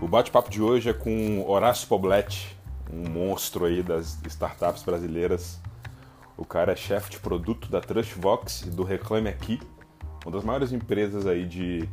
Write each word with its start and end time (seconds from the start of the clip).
O 0.00 0.06
bate-papo 0.06 0.48
de 0.48 0.62
hoje 0.62 0.88
é 0.88 0.92
com 0.92 1.44
Horácio 1.44 1.88
Pobletti, 1.88 2.56
um 2.92 3.10
monstro 3.10 3.64
aí 3.64 3.82
das 3.82 4.16
startups 4.26 4.84
brasileiras. 4.84 5.60
O 6.36 6.44
cara 6.44 6.70
é 6.70 6.76
chefe 6.76 7.10
de 7.10 7.18
produto 7.18 7.68
da 7.68 7.80
Trustvox 7.80 8.62
e 8.62 8.70
do 8.70 8.84
Reclame 8.84 9.28
Aqui, 9.28 9.60
uma 10.24 10.30
das 10.30 10.44
maiores 10.44 10.70
empresas 10.70 11.26
aí 11.26 11.44
de 11.44 11.88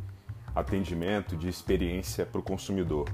atendimento, 0.54 1.36
de 1.36 1.48
experiência 1.48 2.24
para 2.24 2.38
o 2.38 2.42
consumidor. 2.42 3.08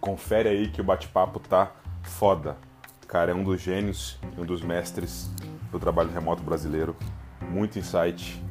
Confere 0.00 0.48
aí 0.48 0.68
que 0.68 0.80
o 0.80 0.84
bate-papo 0.84 1.38
tá 1.38 1.70
foda. 2.02 2.56
O 3.04 3.06
cara 3.06 3.30
é 3.30 3.34
um 3.34 3.44
dos 3.44 3.60
gênios 3.60 4.18
e 4.36 4.40
um 4.40 4.44
dos 4.44 4.62
mestres 4.62 5.30
do 5.70 5.78
trabalho 5.78 6.10
remoto 6.10 6.42
brasileiro. 6.42 6.96
Muito 7.40 7.78
insight. 7.78 8.42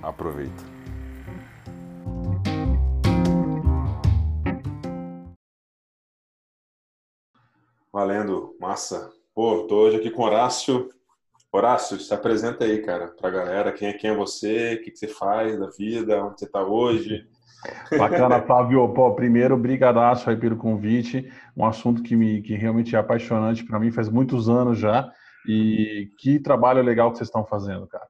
Aproveita. 0.00 0.73
Valendo, 8.04 8.54
massa. 8.60 9.10
Pô, 9.34 9.66
tô 9.66 9.76
hoje 9.76 9.96
aqui 9.96 10.10
com 10.10 10.24
Horácio. 10.24 10.90
Horácio, 11.50 11.98
se 11.98 12.12
apresenta 12.12 12.62
aí, 12.62 12.82
cara, 12.82 13.08
pra 13.18 13.30
galera. 13.30 13.72
Quem 13.72 13.88
é, 13.88 13.94
quem 13.94 14.10
é 14.10 14.14
você? 14.14 14.74
O 14.74 14.84
que, 14.84 14.90
que 14.90 14.98
você 14.98 15.08
faz 15.08 15.58
da 15.58 15.70
vida? 15.70 16.22
Onde 16.22 16.38
você 16.38 16.46
tá 16.46 16.62
hoje? 16.62 17.26
Bacana, 17.98 18.42
Flávio. 18.42 18.86
Pô, 18.92 19.14
primeiro, 19.14 19.56
brigadaço 19.56 20.28
aí 20.28 20.36
pelo 20.36 20.58
convite. 20.58 21.32
Um 21.56 21.64
assunto 21.64 22.02
que, 22.02 22.14
me, 22.14 22.42
que 22.42 22.54
realmente 22.54 22.94
é 22.94 22.98
apaixonante 22.98 23.64
para 23.64 23.80
mim, 23.80 23.90
faz 23.90 24.10
muitos 24.10 24.50
anos 24.50 24.78
já. 24.78 25.10
E 25.48 26.10
que 26.18 26.38
trabalho 26.38 26.82
legal 26.82 27.10
que 27.10 27.16
vocês 27.16 27.28
estão 27.28 27.46
fazendo, 27.46 27.86
cara. 27.86 28.06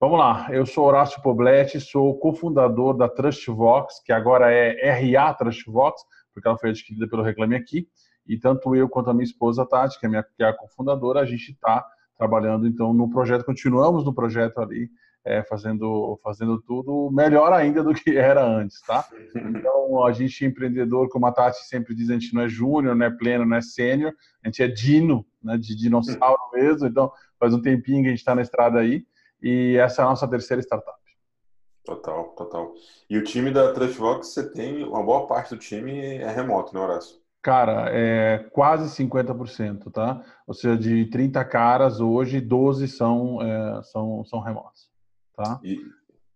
Vamos 0.00 0.18
lá, 0.18 0.48
eu 0.50 0.64
sou 0.64 0.86
Horácio 0.86 1.20
Pobletti, 1.20 1.78
sou 1.78 2.18
cofundador 2.18 2.96
da 2.96 3.06
TrustVox, 3.06 4.02
que 4.02 4.14
agora 4.14 4.50
é 4.50 4.92
RA 4.92 5.34
TrustVox, 5.34 6.00
porque 6.32 6.48
ela 6.48 6.56
foi 6.56 6.70
adquirida 6.70 7.06
pelo 7.06 7.22
Reclame 7.22 7.54
Aqui. 7.54 7.86
E 8.26 8.38
tanto 8.38 8.74
eu 8.74 8.88
quanto 8.88 9.10
a 9.10 9.14
minha 9.14 9.24
esposa, 9.24 9.66
Tati, 9.66 9.98
que 9.98 10.06
é, 10.06 10.08
minha, 10.08 10.22
que 10.22 10.42
é 10.42 10.48
a 10.48 10.56
cofundadora, 10.56 11.20
a 11.20 11.24
gente 11.24 11.52
está 11.52 11.86
trabalhando 12.16 12.66
então 12.66 12.92
no 12.92 13.10
projeto, 13.10 13.44
continuamos 13.44 14.04
no 14.04 14.14
projeto 14.14 14.58
ali, 14.58 14.88
é, 15.24 15.42
fazendo, 15.42 16.18
fazendo 16.22 16.60
tudo 16.62 17.10
melhor 17.12 17.52
ainda 17.52 17.82
do 17.82 17.92
que 17.92 18.16
era 18.16 18.44
antes, 18.44 18.80
tá? 18.82 19.04
Então, 19.34 20.04
a 20.04 20.12
gente 20.12 20.44
é 20.44 20.48
empreendedor, 20.48 21.08
como 21.08 21.26
a 21.26 21.32
Tati 21.32 21.66
sempre 21.66 21.94
diz, 21.94 22.08
a 22.10 22.12
gente 22.12 22.32
não 22.32 22.42
é 22.42 22.48
júnior, 22.48 22.94
não 22.94 23.04
é 23.04 23.10
pleno, 23.10 23.44
não 23.44 23.56
é 23.56 23.60
sênior, 23.60 24.14
a 24.42 24.48
gente 24.48 24.62
é 24.62 24.68
dino, 24.68 25.26
né, 25.42 25.58
de 25.58 25.76
dinossauro 25.76 26.38
mesmo, 26.54 26.86
então 26.86 27.10
faz 27.40 27.52
um 27.52 27.60
tempinho 27.60 28.02
que 28.02 28.06
a 28.06 28.10
gente 28.10 28.20
está 28.20 28.34
na 28.34 28.42
estrada 28.42 28.78
aí, 28.78 29.04
e 29.42 29.76
essa 29.76 30.02
é 30.02 30.04
a 30.04 30.08
nossa 30.08 30.28
terceira 30.28 30.62
startup. 30.62 30.96
Total, 31.84 32.24
total. 32.36 32.74
E 33.10 33.18
o 33.18 33.22
time 33.22 33.50
da 33.50 33.72
Trustvox, 33.72 34.28
você 34.28 34.50
tem, 34.50 34.84
uma 34.84 35.02
boa 35.02 35.26
parte 35.26 35.50
do 35.50 35.58
time 35.58 36.16
é 36.16 36.30
remoto, 36.30 36.74
né, 36.74 36.80
Horácio? 36.80 37.25
Cara, 37.46 37.88
é 37.92 38.38
quase 38.50 38.90
50%, 38.90 39.92
tá? 39.92 40.20
Ou 40.48 40.52
seja, 40.52 40.76
de 40.76 41.04
30 41.04 41.44
caras, 41.44 42.00
hoje 42.00 42.40
12 42.40 42.88
são, 42.88 43.40
é, 43.40 43.82
são, 43.84 44.24
são 44.24 44.40
remotos, 44.40 44.90
tá? 45.32 45.60
E, 45.62 45.78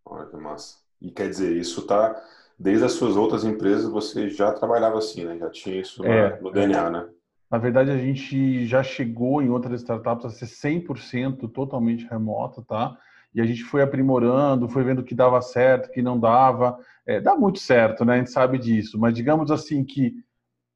olha 0.05 0.27
que 0.27 0.37
massa. 0.37 0.77
E 1.03 1.11
quer 1.11 1.29
dizer, 1.29 1.57
isso 1.57 1.85
tá, 1.85 2.15
desde 2.57 2.85
as 2.85 2.93
suas 2.93 3.17
outras 3.17 3.43
empresas, 3.43 3.91
você 3.91 4.31
já 4.31 4.53
trabalhava 4.53 4.99
assim, 4.99 5.25
né? 5.25 5.37
Já 5.37 5.51
tinha 5.51 5.81
isso 5.81 6.05
é, 6.05 6.41
no 6.41 6.53
DNA, 6.53 6.89
né? 6.91 7.09
Na 7.51 7.59
verdade, 7.59 7.91
a 7.91 7.99
gente 7.99 8.65
já 8.69 8.85
chegou 8.85 9.43
em 9.43 9.51
outras 9.51 9.81
startups 9.81 10.27
a 10.27 10.31
ser 10.31 10.47
100% 10.47 11.51
totalmente 11.51 12.07
remoto, 12.07 12.63
tá? 12.63 12.97
E 13.35 13.41
a 13.41 13.45
gente 13.45 13.65
foi 13.65 13.83
aprimorando, 13.83 14.69
foi 14.69 14.85
vendo 14.85 15.03
que 15.03 15.17
dava 15.17 15.43
certo, 15.43 15.91
que 15.91 16.03
não 16.03 16.21
dava. 16.21 16.79
É, 17.05 17.21
dá 17.21 17.35
muito 17.35 17.59
certo, 17.59 18.05
né? 18.05 18.15
A 18.15 18.19
gente 18.19 18.31
sabe 18.31 18.59
disso. 18.59 18.97
Mas 18.97 19.13
digamos 19.13 19.51
assim 19.51 19.83
que 19.83 20.15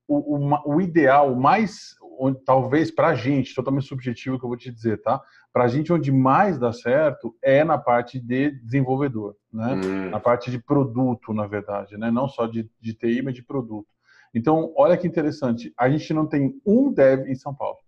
o, 0.07 0.37
o, 0.37 0.75
o 0.75 0.81
ideal, 0.81 1.35
mais, 1.35 1.95
onde, 2.19 2.39
talvez 2.45 2.91
para 2.91 3.09
a 3.09 3.15
gente, 3.15 3.55
totalmente 3.55 3.87
subjetivo 3.87 4.39
que 4.39 4.45
eu 4.45 4.49
vou 4.49 4.57
te 4.57 4.71
dizer, 4.71 5.01
tá? 5.03 5.21
Para 5.53 5.65
a 5.65 5.69
gente, 5.69 5.93
onde 5.93 6.11
mais 6.13 6.59
dá 6.59 6.73
certo 6.73 7.35
é 7.43 7.65
na 7.65 7.79
parte 7.79 8.19
de 8.19 8.51
desenvolvedor, 8.63 9.37
né? 9.53 9.75
Hum. 9.75 10.11
Na 10.11 10.21
parte 10.21 10.51
de 10.51 10.59
produto, 10.59 11.33
na 11.33 11.47
verdade, 11.47 11.97
né? 11.97 12.11
Não 12.11 12.29
só 12.29 12.47
de, 12.47 12.69
de 12.81 12.95
TI, 12.95 13.23
mas 13.23 13.35
de 13.35 13.43
produto. 13.43 13.89
Então, 14.35 14.73
olha 14.77 14.97
que 14.97 15.07
interessante, 15.07 15.73
a 15.79 15.89
gente 15.89 16.13
não 16.13 16.27
tem 16.27 16.61
um 16.67 16.93
dev 16.93 17.29
em 17.29 17.37
São 17.37 17.55
Paulo. 17.55 17.79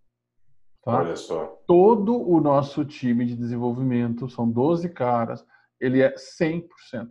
Tá? 0.86 0.98
Olha 0.98 1.16
só. 1.16 1.60
Todo 1.66 2.16
o 2.16 2.40
nosso 2.40 2.84
time 2.84 3.26
de 3.26 3.34
desenvolvimento, 3.34 4.28
são 4.28 4.48
12 4.48 4.88
caras, 4.90 5.44
ele 5.80 6.00
é 6.00 6.14
100% 6.14 6.62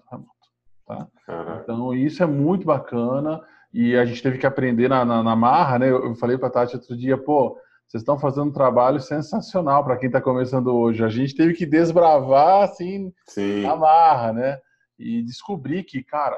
remoto. 0.09 0.30
Tá? 0.88 1.07
Então, 1.62 1.94
isso 1.94 2.24
é 2.24 2.25
muito 2.25 2.66
bacana 2.66 3.41
e 3.75 3.97
a 3.97 4.06
gente 4.06 4.24
teve 4.24 4.38
que 4.38 4.47
aprender 4.47 4.88
na, 4.88 5.03
na, 5.03 5.22
na 5.22 5.36
marra, 5.36 5.78
né? 5.78 5.91
Eu, 5.91 6.16
falei 6.16 6.38
para 6.38 6.47
a 6.47 6.50
Tati 6.50 6.78
outro 6.78 6.96
dia, 6.96 7.18
pô, 7.18 7.59
vocês 7.86 8.02
estão 8.02 8.18
fazendo 8.18 8.47
um 8.47 8.53
trabalho 8.53 9.02
sensacional 9.02 9.84
para 9.84 9.97
quem 9.97 10.08
está 10.08 10.22
começando 10.22 10.68
hoje. 10.68 11.03
A 11.03 11.09
gente 11.09 11.36
teve 11.36 11.53
que 11.53 11.66
desbravar, 11.66 12.63
assim, 12.63 13.12
Sim. 13.28 13.63
na 13.63 13.75
marra, 13.75 14.31
né? 14.31 14.58
E 14.97 15.22
descobrir 15.24 15.84
que, 15.84 16.02
cara, 16.02 16.38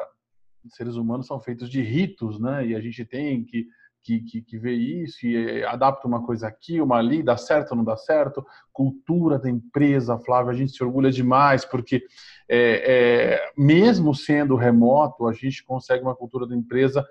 seres 0.69 0.95
humanos 0.95 1.27
são 1.27 1.39
feitos 1.39 1.69
de 1.69 1.79
ritos, 1.79 2.39
né? 2.39 2.65
E 2.65 2.75
a 2.75 2.81
gente 2.81 3.05
tem 3.05 3.45
que 3.45 3.67
que, 4.01 4.21
que, 4.21 4.41
que, 4.41 4.57
vê 4.57 4.71
isso 4.71 5.27
e 5.27 5.65
adapta 5.65 6.07
uma 6.07 6.25
coisa 6.25 6.47
aqui, 6.47 6.79
uma 6.79 6.95
ali, 6.95 7.21
dá 7.21 7.35
certo 7.35 7.71
ou 7.71 7.77
não 7.77 7.83
dá 7.83 7.97
certo. 7.97 8.45
Cultura 8.71 9.37
da 9.37 9.49
empresa, 9.49 10.17
Flávio, 10.17 10.49
a 10.49 10.55
gente 10.55 10.71
se 10.71 10.81
orgulha 10.81 11.11
demais, 11.11 11.65
porque 11.65 12.01
é, 12.47 13.37
é, 13.37 13.51
mesmo 13.57 14.15
sendo 14.15 14.55
remoto, 14.55 15.27
a 15.27 15.33
gente 15.33 15.61
consegue 15.61 16.03
uma 16.03 16.15
cultura 16.15 16.47
da 16.47 16.55
empresa 16.55 17.05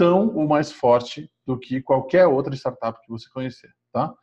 tão 0.00 0.34
ou 0.34 0.48
mais 0.48 0.72
forte 0.72 1.30
do 1.46 1.58
que 1.58 1.82
qualquer 1.82 2.26
outra 2.26 2.54
startup 2.54 2.98
que 3.02 3.10
você 3.10 3.28
conhecer, 3.28 3.68
tá? 3.92 4.14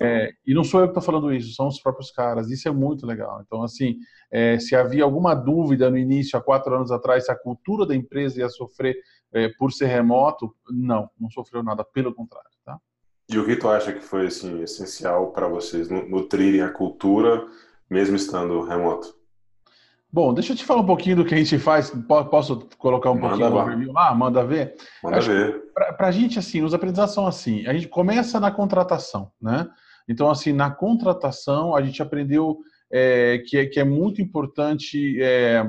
É, 0.00 0.30
e 0.46 0.54
não 0.54 0.62
sou 0.62 0.78
eu 0.78 0.86
que 0.86 0.90
estou 0.92 1.02
falando 1.02 1.34
isso, 1.34 1.56
são 1.56 1.66
os 1.66 1.80
próprios 1.80 2.12
caras. 2.12 2.48
Isso 2.52 2.68
é 2.68 2.70
muito 2.70 3.04
legal. 3.04 3.42
Então, 3.44 3.64
assim, 3.64 3.96
é, 4.30 4.56
se 4.60 4.76
havia 4.76 5.02
alguma 5.02 5.34
dúvida 5.34 5.90
no 5.90 5.98
início, 5.98 6.38
há 6.38 6.40
quatro 6.40 6.72
anos 6.72 6.92
atrás, 6.92 7.24
se 7.24 7.32
a 7.32 7.36
cultura 7.36 7.84
da 7.84 7.96
empresa 7.96 8.38
ia 8.38 8.48
sofrer 8.48 8.96
é, 9.32 9.48
por 9.58 9.72
ser 9.72 9.86
remoto, 9.86 10.54
não, 10.70 11.10
não 11.18 11.28
sofreu 11.28 11.64
nada, 11.64 11.82
pelo 11.82 12.14
contrário, 12.14 12.50
tá? 12.64 12.78
E 13.28 13.36
o 13.36 13.44
que 13.44 13.56
tu 13.56 13.68
acha 13.68 13.92
que 13.92 14.02
foi 14.02 14.28
assim 14.28 14.62
essencial 14.62 15.32
para 15.32 15.48
vocês 15.48 15.88
nutrirem 15.88 16.62
a 16.62 16.70
cultura, 16.70 17.44
mesmo 17.90 18.14
estando 18.14 18.62
remoto? 18.62 19.12
Bom, 20.14 20.32
deixa 20.32 20.52
eu 20.52 20.56
te 20.56 20.64
falar 20.64 20.82
um 20.82 20.86
pouquinho 20.86 21.16
do 21.16 21.24
que 21.24 21.34
a 21.34 21.36
gente 21.36 21.58
faz. 21.58 21.90
Posso 22.06 22.68
colocar 22.78 23.10
um 23.10 23.16
manda 23.16 23.50
pouquinho 23.50 23.92
no 23.92 23.98
Ah, 23.98 24.14
manda 24.14 24.46
ver? 24.46 24.76
Manda 25.02 25.18
Acho 25.18 25.30
ver. 25.30 25.64
Para 25.74 26.06
a 26.06 26.10
gente, 26.12 26.38
assim, 26.38 26.62
os 26.62 26.72
aprendizados 26.72 27.12
são 27.12 27.26
assim. 27.26 27.66
A 27.66 27.72
gente 27.72 27.88
começa 27.88 28.38
na 28.38 28.48
contratação, 28.52 29.32
né? 29.42 29.68
Então, 30.08 30.30
assim, 30.30 30.52
na 30.52 30.70
contratação, 30.70 31.74
a 31.74 31.82
gente 31.82 32.00
aprendeu 32.00 32.58
é, 32.92 33.42
que, 33.44 33.58
é, 33.58 33.66
que 33.66 33.80
é 33.80 33.84
muito 33.84 34.22
importante 34.22 35.20
é, 35.20 35.68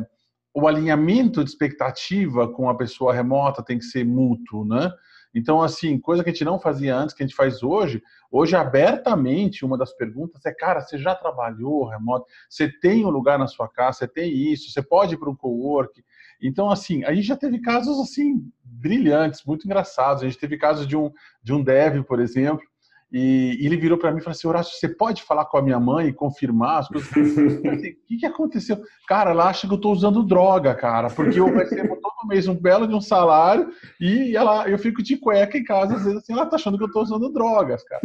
o 0.53 0.67
alinhamento 0.67 1.44
de 1.44 1.50
expectativa 1.50 2.47
com 2.47 2.69
a 2.69 2.77
pessoa 2.77 3.16
remota 3.16 3.63
tem 3.63 3.79
que 3.79 3.85
ser 3.85 4.06
mútuo, 4.06 4.63
né? 4.63 4.91
Então, 5.35 5.62
assim, 5.62 6.00
coisa 6.00 6.23
que 6.23 6.29
a 6.29 6.34
gente 6.34 6.46
não 6.46 6.57
fazia 6.57 6.96
antes, 6.96 7.13
que 7.13 7.22
a 7.22 7.28
gente 7.28 7.35
faz 7.35 7.62
hoje, 7.62 8.01
hoje 8.31 8.56
abertamente, 8.56 9.66
uma 9.66 9.78
das 9.78 9.91
perguntas 9.91 10.46
é, 10.46 10.53
cara, 10.53 10.79
você 10.79 10.97
já 10.97 11.13
trabalhou 11.13 11.90
remoto? 11.90 12.25
Você 12.50 12.69
tem 12.69 13.06
um 13.06 13.09
lugar 13.09 13.38
na 13.38 13.45
sua 13.45 13.68
casa? 13.68 14.00
Você 14.00 14.07
tem 14.07 14.34
isso? 14.34 14.72
Você 14.72 14.81
pode 14.81 15.16
ir 15.16 15.18
para 15.18 15.29
um 15.29 15.35
co-work? 15.35 16.01
Então, 16.41 16.69
assim, 16.69 17.03
a 17.03 17.13
gente 17.13 17.28
já 17.28 17.35
teve 17.35 17.59
casos, 17.59 18.00
assim, 18.00 18.50
brilhantes, 18.63 19.44
muito 19.45 19.66
engraçados. 19.66 20.24
A 20.24 20.25
gente 20.25 20.40
teve 20.40 20.57
casos 20.57 20.88
de 20.88 20.95
um, 20.95 21.12
de 21.44 21.53
um 21.53 21.62
dev, 21.62 22.01
por 22.03 22.22
exemplo, 22.22 22.66
e, 23.12 23.58
e 23.62 23.66
ele 23.66 23.78
virou 23.78 23.98
para 23.98 24.12
mim 24.12 24.18
e 24.18 24.22
falou 24.22 24.36
assim: 24.36 24.48
Horácio, 24.48 24.78
você 24.78 24.90
pode 24.90 25.24
falar 25.24 25.46
com 25.46 25.58
a 25.58 25.62
minha 25.62 25.80
mãe 25.80 26.08
e 26.08 26.14
confirmar 26.14 26.80
as 26.80 26.88
coisas? 26.88 27.38
O 27.38 28.08
que, 28.08 28.18
que 28.18 28.26
aconteceu? 28.26 28.82
Cara, 29.08 29.32
ela 29.32 29.48
acha 29.48 29.68
que 29.68 29.74
eu 29.74 29.78
estou 29.78 29.94
usando 29.94 30.24
droga, 30.24 30.74
cara, 30.74 31.10
porque 31.10 31.40
eu 31.40 31.46
recebo 31.46 32.00
todo 32.02 32.28
mês 32.28 32.48
um 32.48 32.56
belo 32.56 32.88
de 32.88 32.96
um 32.96 33.02
salário 33.02 33.69
e 34.00 34.36
ela, 34.36 34.68
eu 34.68 34.78
fico 34.78 35.04
de 35.04 35.18
cueca 35.18 35.57
em 35.57 35.63
casa, 35.63 35.96
às 35.96 36.04
vezes 36.04 36.18
assim, 36.18 36.34
ela 36.34 36.46
tá 36.46 36.56
achando 36.56 36.78
que 36.78 36.84
eu 36.84 36.88
estou 36.88 37.04
usando 37.04 37.31
drogas, 37.31 37.84
cara. 37.84 38.02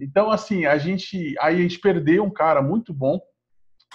Então, 0.00 0.30
assim, 0.30 0.64
a 0.64 0.78
gente. 0.78 1.34
Aí 1.40 1.56
a 1.56 1.62
gente 1.62 1.80
perdeu 1.80 2.24
um 2.24 2.30
cara 2.30 2.62
muito 2.62 2.94
bom, 2.94 3.20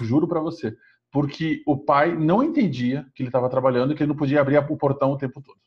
juro 0.02 0.28
para 0.28 0.40
você, 0.40 0.76
porque 1.12 1.62
o 1.66 1.78
pai 1.78 2.16
não 2.16 2.44
entendia 2.44 3.06
que 3.16 3.24
ele 3.24 3.30
estava 3.30 3.50
trabalhando 3.50 3.94
e 3.94 3.96
que 3.96 4.04
ele 4.04 4.10
não 4.10 4.18
podia 4.18 4.42
abrir 4.42 4.58
o 4.58 4.78
portão 4.78 5.12
o 5.12 5.18
tempo 5.18 5.42
todo. 5.42 5.58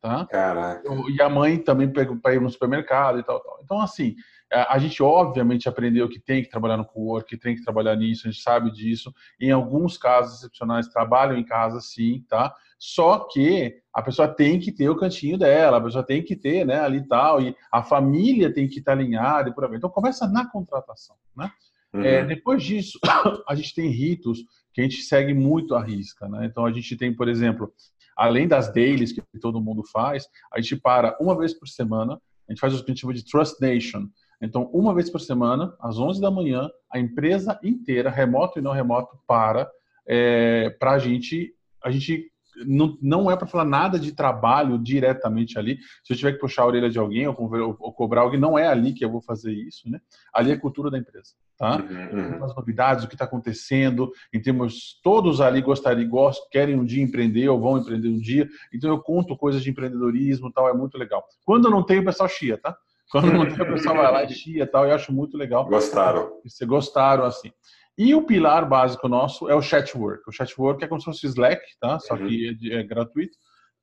Tá? 0.00 0.26
Caraca. 0.26 0.88
E 1.08 1.20
a 1.20 1.28
mãe 1.28 1.58
também 1.58 1.92
para 1.92 2.34
ir 2.34 2.40
no 2.40 2.50
supermercado 2.50 3.18
e 3.18 3.22
tal, 3.22 3.40
tal. 3.40 3.60
Então, 3.62 3.80
assim, 3.80 4.14
a 4.50 4.78
gente 4.78 5.02
obviamente 5.02 5.68
aprendeu 5.68 6.08
que 6.08 6.18
tem 6.18 6.42
que 6.42 6.48
trabalhar 6.48 6.76
no 6.76 6.84
co-work, 6.84 7.28
que 7.28 7.36
tem 7.36 7.54
que 7.54 7.62
trabalhar 7.62 7.96
nisso, 7.96 8.26
a 8.26 8.30
gente 8.30 8.42
sabe 8.42 8.70
disso. 8.70 9.12
Em 9.40 9.50
alguns 9.50 9.98
casos 9.98 10.38
excepcionais, 10.38 10.88
trabalham 10.88 11.36
em 11.36 11.44
casa 11.44 11.80
sim, 11.80 12.24
tá? 12.28 12.54
Só 12.78 13.26
que 13.30 13.76
a 13.92 14.00
pessoa 14.00 14.28
tem 14.28 14.58
que 14.58 14.72
ter 14.72 14.88
o 14.88 14.96
cantinho 14.96 15.36
dela, 15.36 15.78
a 15.78 15.80
pessoa 15.80 16.04
tem 16.04 16.22
que 16.22 16.36
ter, 16.36 16.64
né, 16.64 16.80
ali 16.80 17.06
tal, 17.06 17.42
e 17.42 17.54
a 17.72 17.82
família 17.82 18.52
tem 18.52 18.68
que 18.68 18.78
estar 18.78 18.92
alinhada 18.92 19.50
e 19.50 19.54
por 19.54 19.64
aí. 19.64 19.76
Então, 19.76 19.90
começa 19.90 20.26
na 20.28 20.48
contratação, 20.48 21.16
né? 21.36 21.50
Uhum. 21.92 22.04
É, 22.04 22.24
depois 22.24 22.62
disso, 22.62 22.98
a 23.48 23.54
gente 23.54 23.74
tem 23.74 23.88
ritos 23.90 24.44
que 24.72 24.80
a 24.80 24.84
gente 24.84 25.02
segue 25.02 25.34
muito 25.34 25.74
à 25.74 25.82
risca, 25.82 26.28
né? 26.28 26.46
Então, 26.46 26.64
a 26.64 26.72
gente 26.72 26.96
tem, 26.96 27.12
por 27.12 27.28
exemplo, 27.28 27.72
além 28.18 28.48
das 28.48 28.72
dailies 28.72 29.12
que 29.12 29.22
todo 29.40 29.60
mundo 29.60 29.84
faz, 29.92 30.26
a 30.52 30.60
gente 30.60 30.76
para 30.76 31.16
uma 31.20 31.38
vez 31.38 31.54
por 31.54 31.68
semana, 31.68 32.20
a 32.48 32.52
gente 32.52 32.60
faz 32.60 32.74
o 32.74 32.84
que 32.84 32.90
a 32.90 32.94
gente 32.94 33.00
chama 33.00 33.14
de 33.14 33.24
Trust 33.24 33.60
Nation. 33.60 34.08
Então, 34.42 34.64
uma 34.72 34.94
vez 34.94 35.08
por 35.08 35.20
semana, 35.20 35.74
às 35.80 35.98
11 35.98 36.20
da 36.20 36.30
manhã, 36.30 36.68
a 36.92 36.98
empresa 36.98 37.58
inteira, 37.62 38.10
remoto 38.10 38.58
e 38.58 38.62
não 38.62 38.72
remoto, 38.72 39.16
para 39.26 39.70
é, 40.08 40.70
para 40.70 40.92
a 40.92 40.98
gente, 40.98 41.54
a 41.84 41.90
gente 41.90 42.32
não, 42.66 42.98
não 43.00 43.30
é 43.30 43.36
para 43.36 43.46
falar 43.46 43.64
nada 43.64 43.98
de 43.98 44.12
trabalho 44.12 44.78
diretamente 44.78 45.58
ali. 45.58 45.78
Se 46.04 46.12
eu 46.12 46.16
tiver 46.16 46.32
que 46.32 46.38
puxar 46.38 46.62
a 46.62 46.66
orelha 46.66 46.90
de 46.90 46.98
alguém 46.98 47.26
ou, 47.26 47.36
ou, 47.78 47.92
cobrar 47.92 48.22
alguém, 48.22 48.40
não 48.40 48.58
é 48.58 48.66
ali 48.66 48.92
que 48.92 49.04
eu 49.04 49.10
vou 49.10 49.20
fazer 49.20 49.52
isso, 49.52 49.88
né? 49.88 50.00
Ali 50.32 50.50
é 50.50 50.54
a 50.54 50.60
cultura 50.60 50.90
da 50.90 50.98
empresa, 50.98 51.32
tá? 51.56 51.76
Uhum, 51.76 52.18
uhum. 52.18 52.44
As 52.44 52.54
novidades, 52.54 53.04
o 53.04 53.08
que 53.08 53.14
está 53.14 53.24
acontecendo, 53.24 54.10
em 54.32 54.40
termos 54.40 55.00
todos 55.02 55.40
ali 55.40 55.60
gostariam, 55.60 56.08
gostam, 56.08 56.46
querem 56.50 56.76
um 56.76 56.84
dia 56.84 57.02
empreender 57.02 57.48
ou 57.48 57.60
vão 57.60 57.78
empreender 57.78 58.08
um 58.08 58.18
dia. 58.18 58.48
Então 58.72 58.90
eu 58.90 59.00
conto 59.00 59.36
coisas 59.36 59.62
de 59.62 59.70
empreendedorismo, 59.70 60.52
tal, 60.52 60.68
é 60.68 60.74
muito 60.74 60.98
legal. 60.98 61.24
Quando 61.44 61.70
não 61.70 61.82
tem, 61.82 62.00
o 62.00 62.04
pessoal 62.04 62.28
chia, 62.28 62.58
tá? 62.58 62.76
Quando 63.10 63.32
não 63.32 63.46
tem, 63.46 63.62
o 63.62 63.72
pessoal 63.72 63.96
vai 63.96 64.12
lá 64.12 64.24
e 64.24 64.32
chia, 64.32 64.66
tal. 64.66 64.86
Eu 64.86 64.94
acho 64.94 65.12
muito 65.12 65.36
legal. 65.36 65.64
Gostaram? 65.66 66.30
Se 66.46 66.66
gostaram 66.66 67.24
assim. 67.24 67.50
E 67.98 68.14
o 68.14 68.22
pilar 68.22 68.68
básico 68.68 69.08
nosso 69.08 69.48
é 69.48 69.54
o 69.56 69.60
Chatwork. 69.60 70.22
O 70.28 70.32
Chatwork 70.32 70.84
é 70.84 70.86
como 70.86 71.00
se 71.00 71.06
fosse 71.06 71.26
Slack, 71.26 71.60
tá? 71.80 71.98
Só 71.98 72.14
uhum. 72.14 72.28
que 72.28 72.56
é, 72.70 72.76
é, 72.76 72.82
gratuito. 72.84 73.36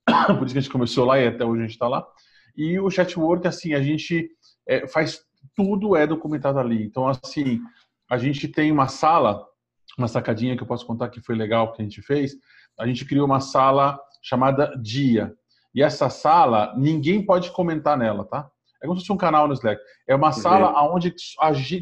Por 0.39 0.45
isso 0.45 0.53
que 0.53 0.59
a 0.59 0.61
gente 0.61 0.71
começou 0.71 1.03
lá 1.03 1.19
e 1.19 1.27
até 1.27 1.43
hoje 1.43 1.59
a 1.59 1.65
gente 1.65 1.73
está 1.73 1.89
lá. 1.89 2.07
E 2.55 2.79
o 2.79 2.89
Chatwork, 2.89 3.45
assim, 3.45 3.73
a 3.73 3.81
gente 3.81 4.29
é, 4.65 4.87
faz 4.87 5.21
tudo 5.53 5.97
é 5.97 6.07
documentado 6.07 6.57
ali. 6.59 6.81
Então, 6.81 7.09
assim, 7.09 7.59
a 8.09 8.17
gente 8.17 8.47
tem 8.47 8.71
uma 8.71 8.87
sala, 8.87 9.45
uma 9.97 10.07
sacadinha 10.07 10.55
que 10.55 10.63
eu 10.63 10.67
posso 10.67 10.85
contar 10.85 11.09
que 11.09 11.19
foi 11.19 11.35
legal 11.35 11.73
que 11.73 11.81
a 11.81 11.85
gente 11.85 12.01
fez. 12.01 12.37
A 12.79 12.87
gente 12.87 13.03
criou 13.03 13.25
uma 13.25 13.41
sala 13.41 13.99
chamada 14.21 14.73
Dia. 14.81 15.35
E 15.73 15.83
essa 15.83 16.09
sala, 16.09 16.73
ninguém 16.77 17.21
pode 17.21 17.51
comentar 17.51 17.97
nela, 17.97 18.23
tá? 18.23 18.49
É 18.85 18.87
como 18.87 18.99
se 18.99 19.05
fosse 19.05 19.13
um 19.13 19.17
canal 19.17 19.47
no 19.47 19.53
Slack. 19.53 19.81
É 20.07 20.15
uma 20.15 20.31
sala 20.31 20.71
uhum. 20.83 20.95
onde 20.95 21.11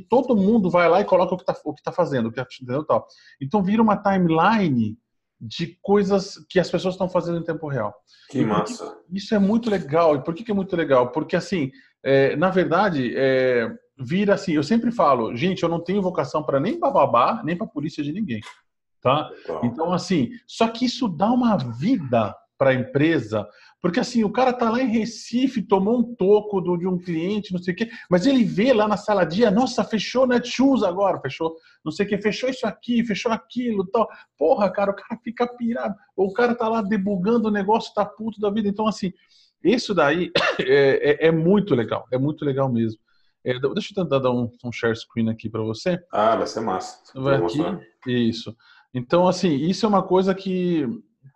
todo 0.10 0.36
mundo 0.36 0.70
vai 0.70 0.90
lá 0.90 1.02
e 1.02 1.06
coloca 1.06 1.36
o 1.36 1.38
que 1.38 1.44
está 1.44 1.54
tá 1.84 1.92
fazendo, 1.92 2.28
o 2.28 2.30
que 2.30 2.38
tá, 2.38 2.48
entendeu, 2.50 2.84
tal. 2.86 3.06
Então 3.42 3.62
vira 3.62 3.82
uma 3.82 3.98
timeline 3.98 4.98
de 5.40 5.78
coisas 5.82 6.38
que 6.50 6.60
as 6.60 6.72
pessoas 6.72 6.94
estão 6.94 7.10
fazendo 7.10 7.38
em 7.38 7.44
tempo 7.44 7.68
real. 7.68 7.94
Que 8.30 8.46
massa! 8.46 8.98
Isso 9.12 9.36
é 9.36 9.40
muito 9.40 9.70
legal. 9.70 10.16
E 10.16 10.24
por 10.24 10.34
que, 10.34 10.44
que 10.44 10.52
é 10.52 10.56
muito 10.56 10.76
legal? 10.76 11.12
Porque, 11.12 11.36
assim, 11.36 11.70
é, 12.02 12.36
na 12.38 12.50
verdade, 12.50 13.14
é, 13.16 13.70
vira 14.00 14.36
assim, 14.36 14.54
eu 14.54 14.64
sempre 14.64 14.92
falo, 14.92 15.36
gente, 15.36 15.62
eu 15.62 15.70
não 15.70 15.82
tenho 15.82 16.02
vocação 16.02 16.42
para 16.44 16.60
nem 16.60 16.80
bababá, 16.80 17.42
nem 17.44 17.58
para 17.58 17.68
polícia 17.68 18.04
de 18.04 18.14
ninguém. 18.14 18.40
Tá? 19.02 19.30
Então, 19.64 19.92
assim, 19.92 20.30
só 20.48 20.70
que 20.70 20.86
isso 20.86 21.10
dá 21.10 21.30
uma 21.30 21.58
vida 21.58 22.34
para 22.58 22.70
a 22.70 22.74
empresa, 22.74 23.46
porque 23.84 24.00
assim, 24.00 24.24
o 24.24 24.32
cara 24.32 24.54
tá 24.54 24.70
lá 24.70 24.82
em 24.82 24.88
Recife, 24.88 25.62
tomou 25.62 26.00
um 26.00 26.16
toco 26.16 26.62
do, 26.62 26.78
de 26.78 26.88
um 26.88 26.98
cliente, 26.98 27.52
não 27.52 27.62
sei 27.62 27.74
o 27.74 27.76
quê, 27.76 27.90
mas 28.10 28.26
ele 28.26 28.42
vê 28.42 28.72
lá 28.72 28.88
na 28.88 28.96
sala 28.96 29.26
dia, 29.26 29.52
nossa, 29.52 29.84
fechou 29.84 30.26
Netshoes 30.26 30.84
agora, 30.84 31.20
fechou, 31.20 31.54
não 31.84 31.92
sei 31.92 32.06
o 32.06 32.10
que, 32.10 32.18
fechou 32.18 32.50
isso 32.50 32.66
aqui, 32.66 33.06
fechou 33.06 33.30
aquilo, 33.30 33.86
tal. 33.88 34.08
Porra, 34.38 34.72
cara, 34.72 34.92
o 34.92 34.96
cara 34.96 35.20
fica 35.22 35.46
pirado. 35.46 35.94
Ou 36.16 36.30
o 36.30 36.34
cara 36.34 36.56
tá 36.56 36.70
lá 36.70 36.82
debugando 36.82 37.50
o 37.50 37.52
negócio, 37.52 37.94
tá 37.94 38.06
puto 38.06 38.40
da 38.40 38.50
vida. 38.50 38.70
Então, 38.70 38.88
assim, 38.88 39.12
isso 39.62 39.94
daí 39.94 40.32
é, 40.62 41.26
é, 41.26 41.28
é 41.28 41.32
muito 41.32 41.76
legal, 41.76 42.08
é 42.10 42.18
muito 42.18 42.46
legal 42.46 42.72
mesmo. 42.72 43.02
É, 43.44 43.60
deixa 43.60 43.92
eu 43.92 44.02
tentar 44.02 44.20
dar 44.20 44.32
um, 44.32 44.50
um 44.64 44.72
share 44.72 44.96
screen 44.96 45.30
aqui 45.30 45.50
para 45.50 45.62
você. 45.62 46.02
Ah, 46.10 46.38
vai 46.38 46.48
ser 46.48 46.62
massa. 46.62 47.02
Vai 47.14 47.36
aqui, 47.36 47.60
isso. 48.08 48.56
Então, 48.94 49.28
assim, 49.28 49.54
isso 49.56 49.86
é 49.86 49.90
uma 49.90 50.04
coisa 50.04 50.34
que 50.34 50.88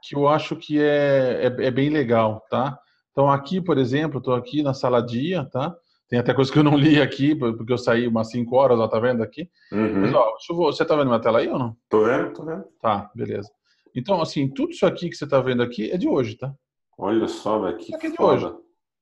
que 0.07 0.15
eu 0.15 0.27
acho 0.27 0.56
que 0.56 0.81
é, 0.81 1.44
é, 1.44 1.65
é 1.65 1.71
bem 1.71 1.89
legal, 1.89 2.45
tá? 2.50 2.77
Então 3.12 3.30
aqui, 3.30 3.59
por 3.59 3.77
exemplo, 3.77 4.19
estou 4.19 4.36
aqui 4.36 4.62
na 4.62 4.74
sala 4.74 5.01
dia, 5.01 5.44
tá? 5.45 5.75
Tem 6.07 6.19
até 6.19 6.33
coisa 6.33 6.51
que 6.51 6.57
eu 6.57 6.63
não 6.63 6.77
li 6.77 7.01
aqui, 7.01 7.36
porque 7.36 7.74
eu 7.74 7.77
saí 7.77 8.07
umas 8.07 8.30
5 8.30 8.56
horas, 8.56 8.80
ó, 8.80 8.88
tá 8.88 9.00
vendo 9.00 9.21
aqui? 9.21 9.50
Uhum. 9.71 10.01
Mas, 10.01 10.13
ó, 10.13 10.36
você 10.56 10.86
tá 10.86 10.95
vendo 10.95 11.07
minha 11.07 11.19
tela 11.19 11.39
aí 11.39 11.50
ou 11.50 11.59
não? 11.59 11.75
Tô 11.89 12.06
vendo, 12.06 12.33
tô 12.33 12.45
vendo. 12.45 12.63
Tá, 12.81 13.09
beleza. 13.13 13.50
Então, 13.95 14.21
assim, 14.21 14.48
tudo 14.48 14.71
isso 14.71 14.86
aqui 14.86 15.09
que 15.09 15.15
você 15.15 15.27
tá 15.27 15.42
vendo 15.42 15.63
aqui 15.63 15.92
é 15.92 15.98
de 15.98 16.07
hoje, 16.07 16.38
tá? 16.38 16.54
Olha 16.98 17.27
só, 17.27 17.59
velho, 17.59 17.77
que 17.77 17.94
é 17.94 17.98
de 17.98 18.15
hoje. 18.19 18.54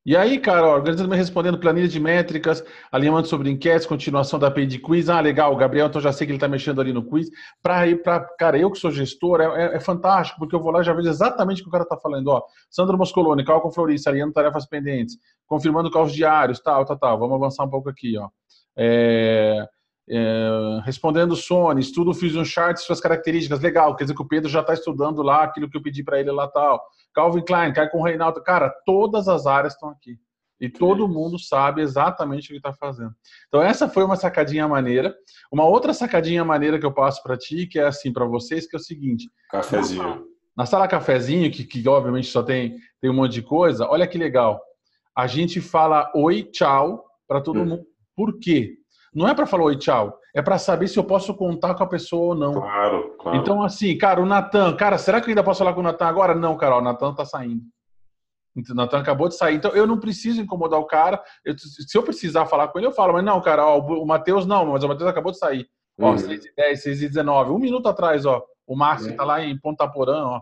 E 0.05 0.15
aí, 0.15 0.37
cara, 0.37 0.67
organizando 0.67 1.09
me 1.09 1.15
respondendo 1.15 1.57
planilha 1.57 1.87
de 1.87 1.99
métricas, 1.99 2.63
alinhamento 2.91 3.27
sobre 3.27 3.49
enquetes, 3.49 3.87
continuação 3.87 4.37
da 4.37 4.47
API 4.47 4.67
de 4.67 4.77
quiz. 4.77 5.09
Ah, 5.09 5.19
legal, 5.19 5.51
o 5.51 5.55
Gabriel, 5.55 5.87
então 5.87 5.99
já 5.99 6.13
sei 6.13 6.27
que 6.27 6.31
ele 6.31 6.37
está 6.37 6.47
mexendo 6.47 6.79
ali 6.79 6.93
no 6.93 7.03
quiz. 7.03 7.27
Para 7.59 7.87
ir 7.87 8.03
para, 8.03 8.19
cara, 8.37 8.55
eu 8.55 8.69
que 8.69 8.77
sou 8.77 8.91
gestor, 8.91 9.41
é, 9.41 9.45
é, 9.45 9.75
é, 9.77 9.79
fantástico, 9.79 10.37
porque 10.37 10.55
eu 10.55 10.61
vou 10.61 10.71
lá 10.71 10.81
e 10.81 10.83
já 10.83 10.93
vejo 10.93 11.09
exatamente 11.09 11.61
o 11.61 11.63
que 11.63 11.69
o 11.69 11.71
cara 11.71 11.83
está 11.83 11.97
falando. 11.97 12.27
Ó, 12.27 12.43
Sandro 12.69 12.99
Moscoloni, 12.99 13.43
cálculo 13.43 13.73
Florista, 13.73 14.11
alinhando 14.11 14.31
tarefas 14.31 14.67
pendentes, 14.67 15.17
confirmando 15.47 15.89
cálculos 15.89 16.15
diários, 16.15 16.59
tal, 16.59 16.85
tal, 16.85 16.99
tal. 16.99 17.17
Vamos 17.17 17.35
avançar 17.37 17.63
um 17.63 17.69
pouco 17.69 17.89
aqui, 17.89 18.15
ó. 18.15 18.29
É, 18.77 19.67
é, 20.09 20.81
respondendo 20.83 21.35
Sony, 21.35 21.81
estudo 21.81 22.13
Fusion 22.13 22.45
Chart, 22.45 22.77
suas 22.77 22.99
características, 22.99 23.59
legal, 23.59 23.95
quer 23.95 24.03
dizer 24.03 24.15
que 24.15 24.21
o 24.21 24.27
Pedro 24.27 24.49
já 24.49 24.61
está 24.61 24.73
estudando 24.73 25.21
lá 25.21 25.43
aquilo 25.43 25.69
que 25.69 25.77
eu 25.77 25.81
pedi 25.81 26.03
para 26.03 26.19
ele 26.19 26.31
lá 26.31 26.47
tal. 26.47 26.83
Calvin 27.13 27.43
Klein, 27.43 27.73
cai 27.73 27.89
com 27.89 27.99
o 27.99 28.03
Reinaldo, 28.03 28.43
cara, 28.43 28.73
todas 28.85 29.27
as 29.27 29.45
áreas 29.45 29.73
estão 29.73 29.89
aqui. 29.89 30.17
E 30.59 30.69
todo 30.69 31.07
mundo 31.07 31.37
sabe 31.37 31.81
exatamente 31.81 32.45
o 32.45 32.51
que 32.51 32.57
está 32.57 32.71
fazendo. 32.71 33.13
Então, 33.47 33.61
essa 33.61 33.89
foi 33.89 34.05
uma 34.05 34.15
sacadinha 34.15 34.65
maneira. 34.67 35.13
Uma 35.51 35.65
outra 35.65 35.93
sacadinha 35.93 36.45
maneira 36.45 36.79
que 36.79 36.85
eu 36.85 36.93
passo 36.93 37.21
para 37.21 37.37
ti, 37.37 37.67
que 37.67 37.77
é 37.77 37.85
assim 37.85 38.13
para 38.13 38.25
vocês, 38.25 38.65
que 38.65 38.75
é 38.75 38.79
o 38.79 38.81
seguinte: 38.81 39.29
cafezinho. 39.49 40.25
Na 40.55 40.65
sala 40.65 40.87
cafezinho, 40.87 41.51
que, 41.51 41.65
que 41.65 41.87
obviamente 41.87 42.27
só 42.27 42.41
tem, 42.41 42.77
tem 43.01 43.11
um 43.11 43.13
monte 43.13 43.33
de 43.33 43.41
coisa, 43.41 43.85
olha 43.85 44.07
que 44.07 44.17
legal. 44.17 44.61
A 45.15 45.27
gente 45.27 45.59
fala 45.59 46.09
oi, 46.15 46.43
tchau 46.43 47.03
para 47.27 47.41
todo 47.41 47.59
hum. 47.59 47.65
mundo. 47.65 47.85
Por 48.15 48.39
quê? 48.39 48.77
Não 49.15 49.29
é 49.29 49.33
para 49.33 49.45
falar 49.45 49.63
oi, 49.63 49.77
tchau. 49.77 50.19
É 50.33 50.41
para 50.41 50.57
saber 50.57 50.89
se 50.89 50.99
eu 50.99 51.03
posso 51.05 51.33
contar 51.33 51.73
com 51.73 51.83
a 51.83 51.87
pessoa 51.87 52.33
ou 52.33 52.35
não. 52.35 52.51
Claro, 52.51 53.15
claro. 53.17 53.37
Então, 53.37 53.63
assim, 53.63 53.97
cara, 53.97 54.21
o 54.21 54.25
Natan, 54.25 54.75
cara, 54.75 54.97
será 54.97 55.21
que 55.21 55.27
eu 55.27 55.29
ainda 55.29 55.43
posso 55.43 55.59
falar 55.59 55.73
com 55.73 55.79
o 55.79 55.83
Natan 55.83 56.05
agora? 56.05 56.35
Não, 56.35 56.57
cara, 56.57 56.77
o 56.77 56.81
Natan 56.81 57.13
tá 57.13 57.23
saindo. 57.23 57.63
O 58.57 58.73
Natan 58.75 58.99
acabou 58.99 59.29
de 59.29 59.35
sair. 59.35 59.55
Então, 59.55 59.71
eu 59.71 59.87
não 59.87 59.97
preciso 59.97 60.41
incomodar 60.41 60.77
o 60.81 60.85
cara. 60.85 61.23
Eu, 61.45 61.57
se 61.57 61.97
eu 61.97 62.03
precisar 62.03 62.45
falar 62.45 62.67
com 62.67 62.77
ele, 62.77 62.87
eu 62.87 62.91
falo. 62.91 63.13
Mas 63.13 63.23
não, 63.23 63.39
cara, 63.41 63.65
ó, 63.65 63.79
o 63.79 64.05
Matheus 64.05 64.45
não, 64.45 64.65
mas 64.65 64.83
o 64.83 64.87
Matheus 64.89 65.09
acabou 65.09 65.31
de 65.31 65.37
sair. 65.37 65.65
Ó, 65.97 66.11
uhum. 66.11 66.17
6 66.17 66.45
e 66.45 66.53
10, 66.53 66.83
6 66.83 67.01
e 67.03 67.07
19. 67.07 67.51
Um 67.51 67.59
minuto 67.59 67.87
atrás, 67.87 68.25
ó. 68.25 68.43
O 68.67 68.75
Márcio 68.75 69.11
uhum. 69.11 69.15
tá 69.15 69.23
lá 69.23 69.41
em 69.41 69.57
Ponta 69.57 69.87
Porã, 69.87 70.25
ó. 70.25 70.41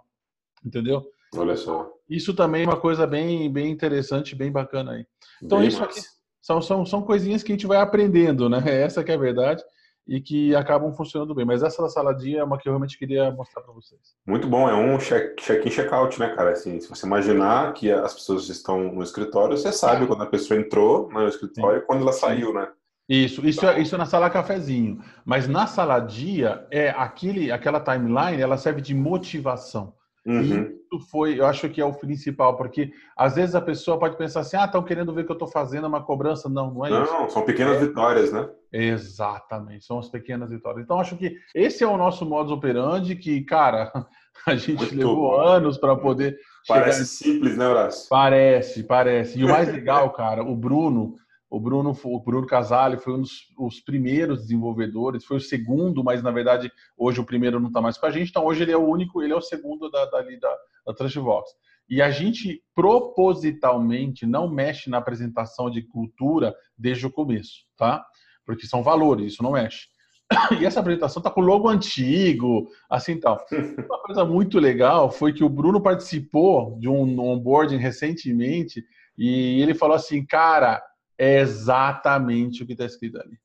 Entendeu? 0.65 1.03
Olha 1.35 1.55
só. 1.55 1.91
Isso 2.09 2.33
também 2.33 2.63
é 2.63 2.67
uma 2.67 2.79
coisa 2.79 3.05
bem, 3.05 3.51
bem 3.51 3.69
interessante, 3.69 4.35
bem 4.35 4.51
bacana 4.51 4.93
aí. 4.93 5.05
Então, 5.43 5.59
bem 5.59 5.67
isso 5.67 5.79
massa. 5.79 5.99
aqui 5.99 6.22
são, 6.43 6.61
são, 6.61 6.85
são 6.85 7.01
coisinhas 7.01 7.41
que 7.41 7.53
a 7.53 7.55
gente 7.55 7.65
vai 7.65 7.77
aprendendo, 7.77 8.49
né? 8.49 8.61
Essa 8.83 9.01
que 9.01 9.11
é 9.11 9.15
a 9.15 9.17
verdade 9.17 9.63
e 10.05 10.19
que 10.19 10.53
acabam 10.53 10.91
funcionando 10.91 11.33
bem. 11.33 11.45
Mas 11.45 11.63
essa 11.63 11.81
da 11.81 11.87
saladinha 11.87 12.41
é 12.41 12.43
uma 12.43 12.57
que 12.57 12.67
eu 12.67 12.73
realmente 12.73 12.99
queria 12.99 13.31
mostrar 13.31 13.61
para 13.61 13.73
vocês. 13.73 14.01
Muito 14.27 14.45
bom, 14.45 14.69
é 14.69 14.75
um 14.75 14.99
check-in, 14.99 15.41
check 15.41 15.69
check-out, 15.69 16.19
né, 16.19 16.35
cara? 16.35 16.51
Assim, 16.51 16.81
se 16.81 16.89
você 16.89 17.05
imaginar 17.05 17.73
que 17.73 17.89
as 17.89 18.13
pessoas 18.13 18.49
estão 18.49 18.91
no 18.91 19.01
escritório, 19.01 19.57
você 19.57 19.71
sabe 19.71 20.05
quando 20.05 20.23
a 20.23 20.27
pessoa 20.27 20.59
entrou 20.59 21.09
no 21.09 21.25
escritório 21.29 21.79
e 21.79 21.85
quando 21.85 22.01
ela 22.01 22.11
saiu, 22.11 22.53
né? 22.53 22.67
Isso, 23.07 23.45
isso, 23.47 23.65
é, 23.65 23.81
isso 23.81 23.95
é 23.95 23.97
na 23.97 24.05
sala 24.05 24.29
cafezinho. 24.29 24.99
Mas 25.25 25.47
na 25.47 25.65
saladia, 25.65 26.67
é 26.69 26.89
aquele, 26.89 27.53
aquela 27.53 27.79
timeline, 27.79 28.41
ela 28.41 28.57
serve 28.57 28.81
de 28.81 28.93
motivação. 28.93 29.93
Uhum. 30.25 30.41
Isso 30.41 30.82
foi, 30.99 31.39
eu 31.39 31.45
acho 31.45 31.69
que 31.69 31.81
é 31.81 31.85
o 31.85 31.93
principal, 31.93 32.55
porque 32.57 32.91
às 33.15 33.35
vezes 33.35 33.55
a 33.55 33.61
pessoa 33.61 33.99
pode 33.99 34.17
pensar 34.17 34.41
assim: 34.41 34.57
ah, 34.57 34.65
estão 34.65 34.83
querendo 34.83 35.13
ver 35.13 35.21
o 35.21 35.25
que 35.25 35.31
eu 35.31 35.35
estou 35.35 35.47
fazendo, 35.47 35.87
uma 35.87 36.03
cobrança. 36.03 36.49
Não, 36.49 36.73
não 36.73 36.85
é 36.85 36.89
não, 36.89 37.03
isso. 37.03 37.13
Não, 37.13 37.29
são 37.29 37.43
pequenas 37.43 37.77
é, 37.77 37.79
vitórias, 37.79 38.31
né? 38.31 38.49
Exatamente, 38.71 39.85
são 39.85 39.99
as 39.99 40.09
pequenas 40.09 40.49
vitórias. 40.49 40.83
Então, 40.83 40.99
acho 40.99 41.15
que 41.15 41.37
esse 41.53 41.83
é 41.83 41.87
o 41.87 41.97
nosso 41.97 42.25
modus 42.25 42.51
operandi, 42.51 43.15
que, 43.15 43.41
cara, 43.41 43.91
a 44.47 44.55
gente 44.55 44.79
Muito 44.79 44.95
levou 44.95 45.31
bom. 45.31 45.41
anos 45.41 45.77
para 45.77 45.95
poder. 45.95 46.37
Parece 46.67 47.05
simples, 47.05 47.57
né, 47.57 47.67
Horácio? 47.67 48.07
Parece, 48.09 48.83
parece. 48.83 49.39
E 49.39 49.43
o 49.43 49.49
mais 49.49 49.71
legal, 49.71 50.11
cara, 50.11 50.43
o 50.43 50.55
Bruno, 50.55 51.15
o 51.53 51.59
Bruno, 51.59 51.95
o 52.03 52.19
Bruno 52.19 52.47
Casale 52.47 52.97
foi 52.97 53.13
um 53.13 53.21
dos 53.21 53.53
os 53.59 53.79
primeiros 53.79 54.41
desenvolvedores, 54.41 55.23
foi 55.23 55.37
o 55.37 55.39
segundo, 55.39 56.03
mas 56.03 56.23
na 56.23 56.31
verdade 56.31 56.71
hoje 56.97 57.19
o 57.19 57.25
primeiro 57.25 57.59
não 57.59 57.67
está 57.67 57.79
mais 57.79 57.95
com 57.95 58.07
a 58.07 58.11
gente, 58.11 58.29
então 58.29 58.43
hoje 58.43 58.63
ele 58.63 58.71
é 58.71 58.77
o 58.77 58.87
único, 58.87 59.21
ele 59.21 59.33
é 59.33 59.35
o 59.35 59.41
segundo 59.41 59.87
da, 59.91 60.03
da, 60.05 60.21
da, 60.21 60.57
da 60.85 60.93
Trashbox. 60.93 61.51
E 61.89 62.01
a 62.01 62.09
gente 62.09 62.63
propositalmente 62.73 64.25
não 64.25 64.49
mexe 64.49 64.89
na 64.89 64.97
apresentação 64.97 65.69
de 65.69 65.81
cultura 65.81 66.55
desde 66.77 67.05
o 67.05 67.11
começo, 67.11 67.65
tá? 67.77 68.05
Porque 68.45 68.65
são 68.65 68.81
valores, 68.81 69.33
isso 69.33 69.43
não 69.43 69.51
mexe. 69.51 69.87
E 70.61 70.65
essa 70.65 70.79
apresentação 70.79 71.21
tá 71.21 71.29
com 71.29 71.41
logo 71.41 71.67
antigo, 71.69 72.67
assim 72.89 73.19
tal. 73.19 73.45
Uma 73.85 74.01
coisa 74.01 74.25
muito 74.25 74.59
legal 74.59 75.11
foi 75.11 75.33
que 75.33 75.43
o 75.43 75.49
Bruno 75.49 75.81
participou 75.81 76.77
de 76.79 76.87
um 76.87 77.19
onboarding 77.19 77.77
recentemente 77.77 78.83
e 79.17 79.61
ele 79.61 79.73
falou 79.73 79.95
assim, 79.95 80.25
cara, 80.25 80.81
é 81.17 81.39
exatamente 81.39 82.63
o 82.63 82.65
que 82.65 82.73
está 82.73 82.85
escrito 82.85 83.19
ali. 83.19 83.37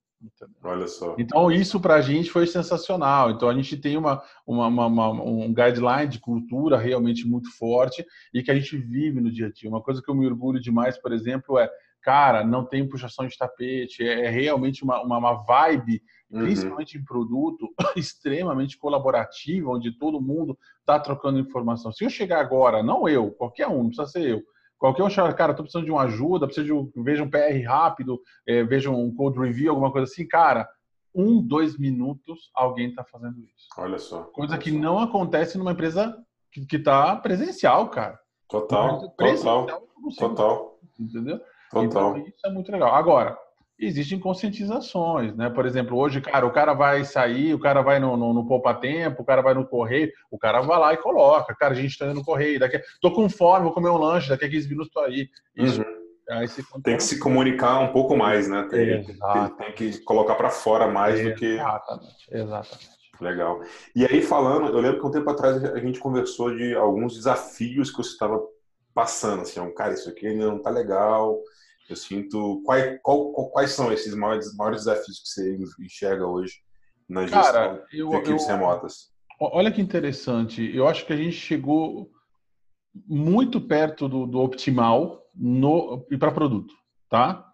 Olha 0.63 0.87
só. 0.89 1.15
Então, 1.19 1.51
isso 1.51 1.81
para 1.81 1.95
a 1.95 2.01
gente 2.01 2.31
foi 2.31 2.47
sensacional. 2.47 3.31
Então, 3.31 3.49
a 3.49 3.55
gente 3.55 3.77
tem 3.77 3.97
uma, 3.97 4.23
uma, 4.47 4.67
uma, 4.67 5.11
um 5.11 5.55
guideline 5.55 6.09
de 6.09 6.19
cultura 6.19 6.77
realmente 6.77 7.27
muito 7.27 7.51
forte 7.57 8.05
e 8.35 8.43
que 8.43 8.51
a 8.51 8.55
gente 8.55 8.77
vive 8.77 9.21
no 9.21 9.31
dia 9.31 9.47
a 9.47 9.53
dia. 9.53 9.71
Uma 9.71 9.83
coisa 9.83 10.03
que 10.03 10.11
eu 10.11 10.15
me 10.15 10.27
orgulho 10.27 10.61
demais, 10.61 11.01
por 11.01 11.13
exemplo, 11.13 11.59
é, 11.59 11.71
cara, 12.03 12.45
não 12.45 12.65
tem 12.65 12.89
puxação 12.89 13.27
de 13.27 13.37
tapete, 13.37 14.03
é, 14.03 14.27
é 14.27 14.29
realmente 14.29 14.83
uma, 14.83 15.01
uma, 15.03 15.19
uma 15.19 15.35
vibe, 15.45 16.03
uhum. 16.31 16.41
principalmente 16.41 16.99
em 16.99 17.05
produto, 17.05 17.69
extremamente 17.97 18.77
colaborativa, 18.77 19.71
onde 19.71 19.97
todo 19.97 20.21
mundo 20.21 20.59
está 20.81 20.99
trocando 20.99 21.39
informação. 21.39 21.93
Se 21.93 22.05
eu 22.05 22.11
chegar 22.11 22.41
agora, 22.41 22.83
não 22.83 23.09
eu, 23.09 23.31
qualquer 23.31 23.69
um, 23.69 23.85
não 23.85 23.89
precisa 23.89 24.09
ser 24.09 24.29
eu, 24.29 24.43
Qualquer 24.79 25.03
um 25.03 25.11
chama, 25.11 25.33
cara, 25.35 25.55
tô 25.55 25.63
precisando 25.63 25.85
de 25.85 25.91
uma 25.91 26.03
ajuda, 26.03 26.47
preciso 26.47 26.67
de 26.67 26.73
um, 26.73 26.91
veja 27.03 27.23
um 27.23 27.31
PR 27.31 27.61
rápido, 27.67 28.21
é, 28.47 28.63
veja 28.63 28.91
um 28.91 29.13
code 29.13 29.39
review, 29.39 29.71
alguma 29.71 29.91
coisa 29.91 30.11
assim, 30.11 30.27
cara, 30.27 30.69
um, 31.15 31.43
dois 31.43 31.77
minutos 31.77 32.51
alguém 32.55 32.91
está 32.91 33.05
fazendo 33.05 33.41
isso. 33.41 33.67
Olha 33.77 33.99
só. 33.99 34.23
Coisa 34.25 34.55
olha 34.55 34.63
que 34.63 34.71
só. 34.71 34.79
não 34.79 35.01
acontece 35.01 35.59
numa 35.59 35.73
empresa 35.73 36.17
que 36.53 36.77
está 36.77 37.17
presencial, 37.17 37.89
cara. 37.89 38.19
Total, 38.49 39.11
presencial, 39.11 39.67
total, 39.67 39.89
total. 40.17 40.81
Entendeu? 40.99 41.41
Total. 41.71 41.85
Então, 41.85 42.19
isso 42.19 42.47
é 42.47 42.51
muito 42.51 42.71
legal. 42.73 42.95
Agora, 42.95 43.37
existem 43.79 44.19
conscientizações, 44.19 45.35
né? 45.37 45.49
Por 45.49 45.65
exemplo, 45.65 45.97
hoje, 45.97 46.21
cara, 46.21 46.45
o 46.45 46.51
cara 46.51 46.75
vai 46.75 47.05
sair, 47.05 47.55
o 47.55 47.59
cara 47.59 47.81
vai 47.81 48.01
no, 48.01 48.17
no, 48.17 48.35
no 48.35 48.47
poupa 48.47 48.75
tempo, 48.75 49.23
o 49.23 49.25
cara 49.25 49.41
vai 49.41 49.55
no 49.55 49.67
correio, 49.67 50.11
o 50.31 50.39
cara 50.39 50.61
vai 50.61 50.79
lá 50.79 50.93
e 50.93 50.97
coloca, 50.97 51.55
cara, 51.55 51.75
a 51.75 51.77
gente 51.77 51.93
está 51.93 52.07
indo 52.07 52.15
no 52.15 52.25
correio, 52.25 52.59
daqui, 52.59 52.81
tô 53.01 53.13
com 53.13 53.29
fome, 53.29 53.65
vou 53.65 53.73
comer 53.73 53.91
um 53.91 53.97
lanche, 53.97 54.29
daqui 54.29 54.47
a 54.47 54.51
15 54.51 54.69
minutos 54.69 54.93
tô 54.93 55.01
aí. 55.01 55.29
Isso. 55.57 55.81
Uhum. 55.81 56.83
tem 56.83 56.97
que 56.97 57.03
se 57.03 57.19
comunicar 57.19 57.79
um 57.79 57.93
pouco 57.93 58.17
mais, 58.17 58.49
né? 58.49 58.67
Tem, 58.69 59.05
tem 59.05 59.73
que 59.75 59.99
colocar 60.05 60.35
para 60.35 60.51
fora 60.51 60.89
mais 60.89 61.23
do 61.23 61.35
que. 61.35 61.55
Exatamente, 61.55 62.29
exatamente. 62.31 62.99
Legal. 63.21 63.61
E 63.97 64.05
aí, 64.05 64.23
falando, 64.23 64.69
eu 64.69 64.81
lembro 64.81 65.01
que 65.01 65.07
um 65.07 65.11
tempo 65.11 65.29
atrás 65.31 65.65
a 65.65 65.79
gente 65.79 65.99
conversou 65.99 66.55
de 66.55 66.75
alguns 66.75 67.15
desafios 67.15 67.91
que 67.91 67.97
você 67.97 68.11
estava 68.11 68.41
passando, 68.95 69.43
assim, 69.43 69.61
um 69.61 69.75
cara, 69.75 69.95
isso 69.95 70.09
aqui 70.09 70.27
ainda 70.27 70.47
não 70.47 70.61
tá 70.61 70.71
legal, 70.71 71.41
eu 71.89 71.97
sinto. 71.97 72.63
Quais, 72.65 72.99
qual, 73.03 73.33
quais 73.51 73.73
são 73.73 73.93
esses 73.93 74.15
maiores, 74.15 74.55
maiores 74.57 74.85
desafios 74.85 75.21
que 75.21 75.29
você 75.29 75.59
enxerga 75.81 76.27
hoje 76.27 76.55
na 77.09 77.23
gestão 77.23 77.43
Cara, 77.43 77.87
eu, 77.93 78.11
de 78.11 78.17
equipes 78.17 78.49
eu, 78.49 78.57
remotas? 78.57 79.11
Olha 79.41 79.71
que 79.71 79.81
interessante. 79.81 80.75
Eu 80.75 80.87
acho 80.87 81.07
que 81.07 81.13
a 81.13 81.17
gente 81.17 81.37
chegou 81.37 82.11
muito 83.07 83.61
perto 83.61 84.09
do, 84.09 84.27
do 84.27 84.41
optimal 84.41 85.25
no, 85.35 86.05
e 86.11 86.19
para 86.19 86.33
produto, 86.33 86.75
tá? 87.09 87.45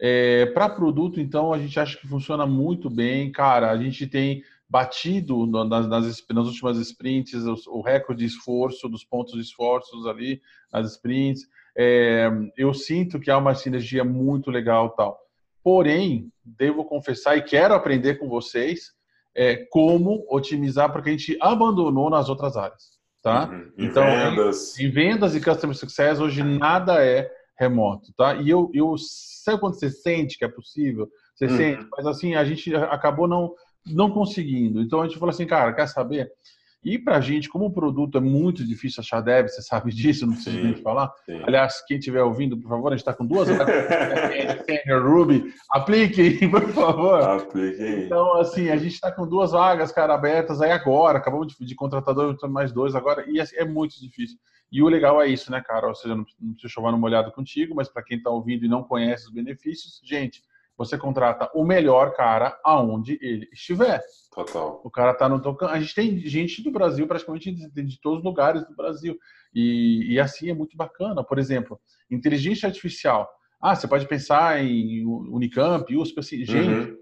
É, 0.00 0.46
para 0.46 0.68
produto, 0.68 1.20
então, 1.20 1.52
a 1.52 1.58
gente 1.58 1.78
acha 1.78 1.96
que 1.96 2.06
funciona 2.06 2.46
muito 2.46 2.88
bem. 2.88 3.32
Cara, 3.32 3.70
a 3.70 3.76
gente 3.76 4.06
tem 4.06 4.42
batido 4.68 5.46
nas, 5.46 5.88
nas, 5.88 6.26
nas 6.28 6.46
últimas 6.46 6.76
sprints 6.78 7.44
o, 7.44 7.78
o 7.78 7.80
recorde 7.80 8.20
de 8.20 8.26
esforço, 8.26 8.88
dos 8.88 9.04
pontos 9.04 9.34
de 9.34 9.40
esforços 9.40 10.06
ali 10.06 10.40
nas 10.72 10.92
sprints 10.92 11.46
é, 11.80 12.28
eu 12.56 12.74
sinto 12.74 13.20
que 13.20 13.30
há 13.30 13.38
uma 13.38 13.54
sinergia 13.54 14.02
muito 14.02 14.50
legal 14.50 14.90
tal. 14.90 15.16
Porém, 15.62 16.32
devo 16.44 16.84
confessar 16.84 17.36
e 17.36 17.42
quero 17.42 17.72
aprender 17.72 18.16
com 18.16 18.28
vocês 18.28 18.92
é, 19.36 19.64
como 19.70 20.26
otimizar, 20.28 20.92
porque 20.92 21.10
a 21.10 21.12
gente 21.12 21.38
abandonou 21.40 22.10
nas 22.10 22.28
outras 22.28 22.56
áreas. 22.56 22.98
Tá? 23.22 23.48
Uhum. 23.48 23.72
Em 23.78 23.86
então, 23.86 24.04
vendas. 24.04 24.78
Em, 24.78 24.86
em, 24.86 24.90
vendas 24.90 25.36
e 25.36 25.40
customer 25.40 25.76
success, 25.76 26.18
hoje 26.18 26.42
nada 26.42 27.04
é 27.04 27.30
remoto. 27.56 28.12
Tá? 28.16 28.34
E 28.34 28.50
eu, 28.50 28.68
eu 28.74 28.96
sei 28.98 29.56
quando 29.56 29.78
você 29.78 29.88
sente 29.88 30.36
que 30.36 30.44
é 30.44 30.48
possível, 30.48 31.08
você 31.36 31.46
uhum. 31.46 31.56
sente, 31.56 31.88
mas 31.96 32.06
assim, 32.06 32.34
a 32.34 32.44
gente 32.44 32.74
acabou 32.74 33.28
não, 33.28 33.54
não 33.86 34.10
conseguindo. 34.10 34.80
Então 34.80 35.00
a 35.00 35.06
gente 35.06 35.18
falou 35.18 35.30
assim, 35.30 35.46
cara, 35.46 35.72
quer 35.72 35.86
saber? 35.86 36.28
E 36.84 36.96
para 36.98 37.16
a 37.16 37.20
gente, 37.20 37.48
como 37.48 37.66
o 37.66 37.72
produto 37.72 38.18
é 38.18 38.20
muito 38.20 38.64
difícil 38.64 39.00
achar 39.00 39.20
dev, 39.20 39.48
você 39.48 39.60
sabe 39.62 39.90
disso, 39.90 40.26
não 40.26 40.34
preciso 40.34 40.62
nem 40.62 40.76
falar. 40.76 41.12
Sim. 41.26 41.42
Aliás, 41.44 41.84
quem 41.86 41.98
estiver 41.98 42.22
ouvindo, 42.22 42.56
por 42.56 42.68
favor, 42.68 42.88
a 42.88 42.90
gente 42.96 43.00
está 43.00 43.12
com 43.12 43.26
duas 43.26 43.48
Senior 43.48 45.02
Ruby, 45.10 45.52
aplique, 45.70 46.46
por 46.48 46.68
favor. 46.72 47.20
Aplique. 47.20 48.04
Então, 48.04 48.34
assim, 48.40 48.70
a 48.70 48.76
gente 48.76 48.94
está 48.94 49.10
com 49.10 49.26
duas 49.26 49.50
vagas, 49.50 49.90
cara, 49.90 50.14
abertas 50.14 50.60
aí 50.60 50.70
agora, 50.70 51.18
acabamos 51.18 51.48
de, 51.48 51.64
de 51.64 51.74
contratador, 51.74 52.36
mais 52.48 52.72
dois 52.72 52.94
agora, 52.94 53.24
e 53.28 53.40
assim, 53.40 53.56
é 53.56 53.64
muito 53.64 54.00
difícil. 54.00 54.38
E 54.70 54.82
o 54.82 54.88
legal 54.88 55.20
é 55.20 55.26
isso, 55.26 55.50
né, 55.50 55.62
cara? 55.66 55.88
Ou 55.88 55.94
seja, 55.94 56.14
não, 56.14 56.24
não 56.40 56.52
preciso 56.52 56.72
chover 56.72 56.92
numa 56.92 57.06
olhada 57.06 57.30
contigo, 57.30 57.74
mas 57.74 57.88
para 57.88 58.04
quem 58.04 58.18
está 58.18 58.30
ouvindo 58.30 58.64
e 58.64 58.68
não 58.68 58.84
conhece 58.84 59.26
os 59.26 59.32
benefícios, 59.32 60.00
gente, 60.04 60.42
você 60.78 60.96
contrata 60.96 61.50
o 61.52 61.64
melhor 61.64 62.14
cara 62.14 62.56
aonde 62.64 63.18
ele 63.20 63.48
estiver. 63.52 64.00
Total. 64.32 64.80
O 64.84 64.88
cara 64.88 65.12
tá 65.12 65.28
no 65.28 65.42
tocando. 65.42 65.72
A 65.72 65.80
gente 65.80 65.92
tem 65.92 66.18
gente 66.20 66.62
do 66.62 66.70
Brasil, 66.70 67.04
praticamente 67.08 67.50
de, 67.50 67.68
de 67.68 68.00
todos 68.00 68.20
os 68.20 68.24
lugares 68.24 68.64
do 68.64 68.76
Brasil. 68.76 69.18
E, 69.52 70.14
e, 70.14 70.20
assim 70.20 70.48
é 70.48 70.54
muito 70.54 70.76
bacana. 70.76 71.24
Por 71.24 71.36
exemplo, 71.36 71.80
inteligência 72.08 72.68
artificial. 72.68 73.28
Ah, 73.60 73.74
você 73.74 73.88
pode 73.88 74.06
pensar 74.06 74.62
em 74.62 75.04
Unicamp, 75.04 75.96
USP, 75.96 76.20
assim. 76.20 76.44
Gente, 76.44 76.90
uhum. 76.90 76.96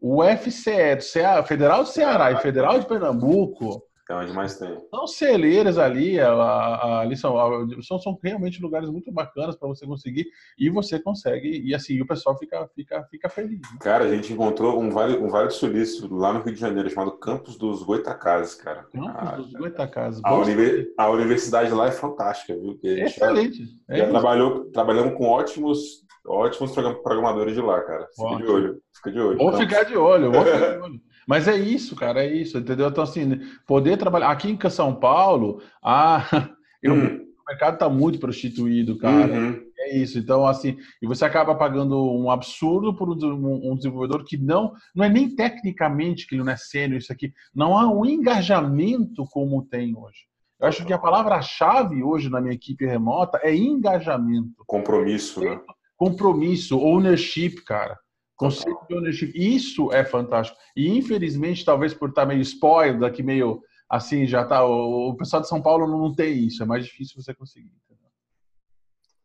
o 0.00 0.24
FCE 0.24 0.96
do 0.96 1.02
Ceará, 1.04 1.44
Federal 1.44 1.84
do 1.84 1.88
Ceará 1.88 2.32
e 2.32 2.38
Federal 2.38 2.80
de 2.80 2.86
Pernambuco 2.86 3.80
é 4.12 4.16
onde 4.16 4.32
mais 4.32 4.58
tem. 4.58 4.76
São 4.90 5.06
celeiras 5.06 5.78
ali, 5.78 6.20
a, 6.20 7.00
ali 7.00 7.16
são, 7.16 7.34
são, 7.82 7.98
são 7.98 8.18
realmente 8.22 8.60
lugares 8.60 8.90
muito 8.90 9.10
bacanas 9.10 9.56
para 9.56 9.68
você 9.68 9.86
conseguir 9.86 10.26
e 10.58 10.68
você 10.68 10.98
consegue, 10.98 11.62
e 11.64 11.74
assim, 11.74 12.00
o 12.00 12.06
pessoal 12.06 12.36
fica, 12.38 12.68
fica, 12.74 13.04
fica 13.10 13.28
feliz. 13.28 13.60
Né? 13.60 13.78
Cara, 13.80 14.04
a 14.04 14.08
gente 14.08 14.32
encontrou 14.32 14.80
um 14.80 14.90
vale, 14.90 15.16
um 15.16 15.28
vale 15.28 15.48
de 15.48 16.08
lá 16.10 16.32
no 16.32 16.42
Rio 16.42 16.54
de 16.54 16.60
Janeiro, 16.60 16.90
chamado 16.90 17.12
Campos 17.12 17.56
dos 17.56 17.82
Goitacazes, 17.82 18.54
cara. 18.54 18.84
Campos 18.92 19.14
ah, 19.16 19.36
dos 19.36 19.52
Goitacazes. 19.52 20.20
A, 20.22 20.34
univer, 20.34 20.92
a, 20.98 21.10
universidade 21.10 21.72
lá 21.72 21.86
é 21.86 21.92
fantástica, 21.92 22.54
viu? 22.54 22.78
Excelente. 22.82 23.64
Já, 23.88 23.96
já 23.96 24.04
é 24.04 24.08
trabalhou, 24.08 24.70
trabalhamos 24.70 25.16
com 25.16 25.26
ótimos, 25.26 26.04
ótimos 26.26 26.72
programadores 26.72 27.54
de 27.54 27.60
lá, 27.60 27.80
cara. 27.82 28.06
Fica 28.14 28.22
Ótimo. 28.22 28.46
de 28.46 28.52
olho. 28.52 28.82
Fica 28.94 29.12
de 29.12 29.20
olho. 29.20 29.38
Vou 29.38 29.52
ficar 29.54 29.82
de 29.84 29.96
olho, 29.96 30.30
vou 30.30 30.44
ficar 30.44 30.72
de 30.72 30.78
olho. 30.78 31.00
Mas 31.26 31.48
é 31.48 31.56
isso, 31.56 31.96
cara, 31.96 32.24
é 32.24 32.32
isso, 32.32 32.58
entendeu? 32.58 32.88
Então, 32.88 33.04
assim, 33.04 33.40
poder 33.66 33.96
trabalhar. 33.96 34.30
Aqui 34.30 34.50
em 34.50 34.70
São 34.70 34.94
Paulo, 34.94 35.62
ah, 35.82 36.24
eu, 36.82 36.94
hum. 36.94 37.26
o 37.40 37.50
mercado 37.50 37.74
está 37.74 37.88
muito 37.88 38.18
prostituído, 38.18 38.98
cara. 38.98 39.32
Uhum. 39.32 39.64
É 39.78 39.96
isso. 39.96 40.18
Então, 40.18 40.46
assim, 40.46 40.78
e 41.02 41.06
você 41.06 41.24
acaba 41.24 41.54
pagando 41.54 42.10
um 42.10 42.30
absurdo 42.30 42.94
por 42.94 43.08
um, 43.10 43.72
um 43.72 43.76
desenvolvedor 43.76 44.24
que 44.24 44.36
não, 44.36 44.72
não 44.94 45.04
é 45.04 45.08
nem 45.08 45.34
tecnicamente 45.34 46.26
que 46.26 46.34
ele 46.34 46.42
não 46.42 46.52
é 46.52 46.56
sênior, 46.56 46.98
isso 46.98 47.12
aqui. 47.12 47.32
Não 47.54 47.76
há 47.76 47.90
um 47.90 48.04
engajamento 48.04 49.24
como 49.30 49.62
tem 49.62 49.94
hoje. 49.96 50.26
Eu 50.60 50.68
acho 50.68 50.84
que 50.86 50.92
a 50.92 50.98
palavra-chave 50.98 52.02
hoje 52.02 52.30
na 52.30 52.40
minha 52.40 52.54
equipe 52.54 52.86
remota 52.86 53.38
é 53.42 53.54
engajamento. 53.54 54.64
Compromisso, 54.66 55.40
né? 55.40 55.60
Compromisso, 55.96 56.78
ownership, 56.78 57.56
cara. 57.66 57.98
Conceito 58.44 58.86
de 58.88 58.94
ownership. 58.94 59.32
Isso 59.34 59.92
é 59.92 60.04
fantástico. 60.04 60.58
E 60.76 60.88
infelizmente, 60.88 61.64
talvez 61.64 61.94
por 61.94 62.08
estar 62.10 62.26
meio 62.26 62.40
spoiled, 62.40 63.04
aqui 63.04 63.22
meio 63.22 63.62
assim, 63.88 64.26
já 64.26 64.44
tá. 64.44 64.64
O, 64.64 65.10
o 65.10 65.16
pessoal 65.16 65.42
de 65.42 65.48
São 65.48 65.62
Paulo 65.62 65.86
não 65.86 66.14
tem 66.14 66.46
isso. 66.46 66.62
É 66.62 66.66
mais 66.66 66.84
difícil 66.84 67.20
você 67.22 67.34
conseguir. 67.34 67.70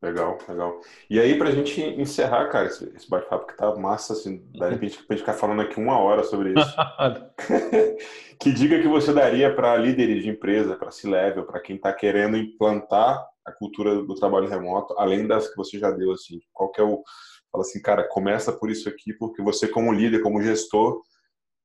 Legal, 0.01 0.38
legal. 0.47 0.79
E 1.09 1.19
aí, 1.19 1.38
pra 1.38 1.51
gente 1.51 1.81
encerrar, 1.81 2.47
cara, 2.47 2.67
esse, 2.67 2.89
esse 2.95 3.09
bate-papo 3.09 3.47
que 3.47 3.57
tá 3.57 3.75
massa, 3.75 4.13
assim, 4.13 4.41
dá 4.57 4.67
pra 4.67 4.77
gente, 4.77 5.03
pra 5.03 5.15
gente 5.15 5.25
ficar 5.25 5.33
falando 5.33 5.61
aqui 5.61 5.77
uma 5.77 5.99
hora 5.99 6.23
sobre 6.23 6.53
isso. 6.57 6.75
que 8.39 8.53
dica 8.53 8.81
que 8.81 8.88
você 8.88 9.11
daria 9.11 9.53
para 9.53 9.75
líderes 9.75 10.23
de 10.23 10.29
empresa, 10.29 10.77
para 10.77 10.89
C-Level, 10.89 11.43
para 11.43 11.59
quem 11.59 11.77
tá 11.77 11.91
querendo 11.91 12.38
implantar 12.38 13.27
a 13.45 13.51
cultura 13.51 13.95
do 13.95 14.15
trabalho 14.15 14.47
remoto, 14.47 14.95
além 14.97 15.27
das 15.27 15.49
que 15.49 15.57
você 15.57 15.77
já 15.77 15.91
deu, 15.91 16.13
assim? 16.13 16.39
Qual 16.53 16.71
que 16.71 16.79
é 16.79 16.83
o, 16.83 17.03
Fala 17.51 17.63
assim, 17.63 17.82
cara, 17.82 18.08
começa 18.08 18.51
por 18.51 18.70
isso 18.70 18.88
aqui, 18.88 19.13
porque 19.13 19.41
você, 19.41 19.68
como 19.68 19.91
líder, 19.94 20.22
como 20.22 20.41
gestor, 20.41 21.01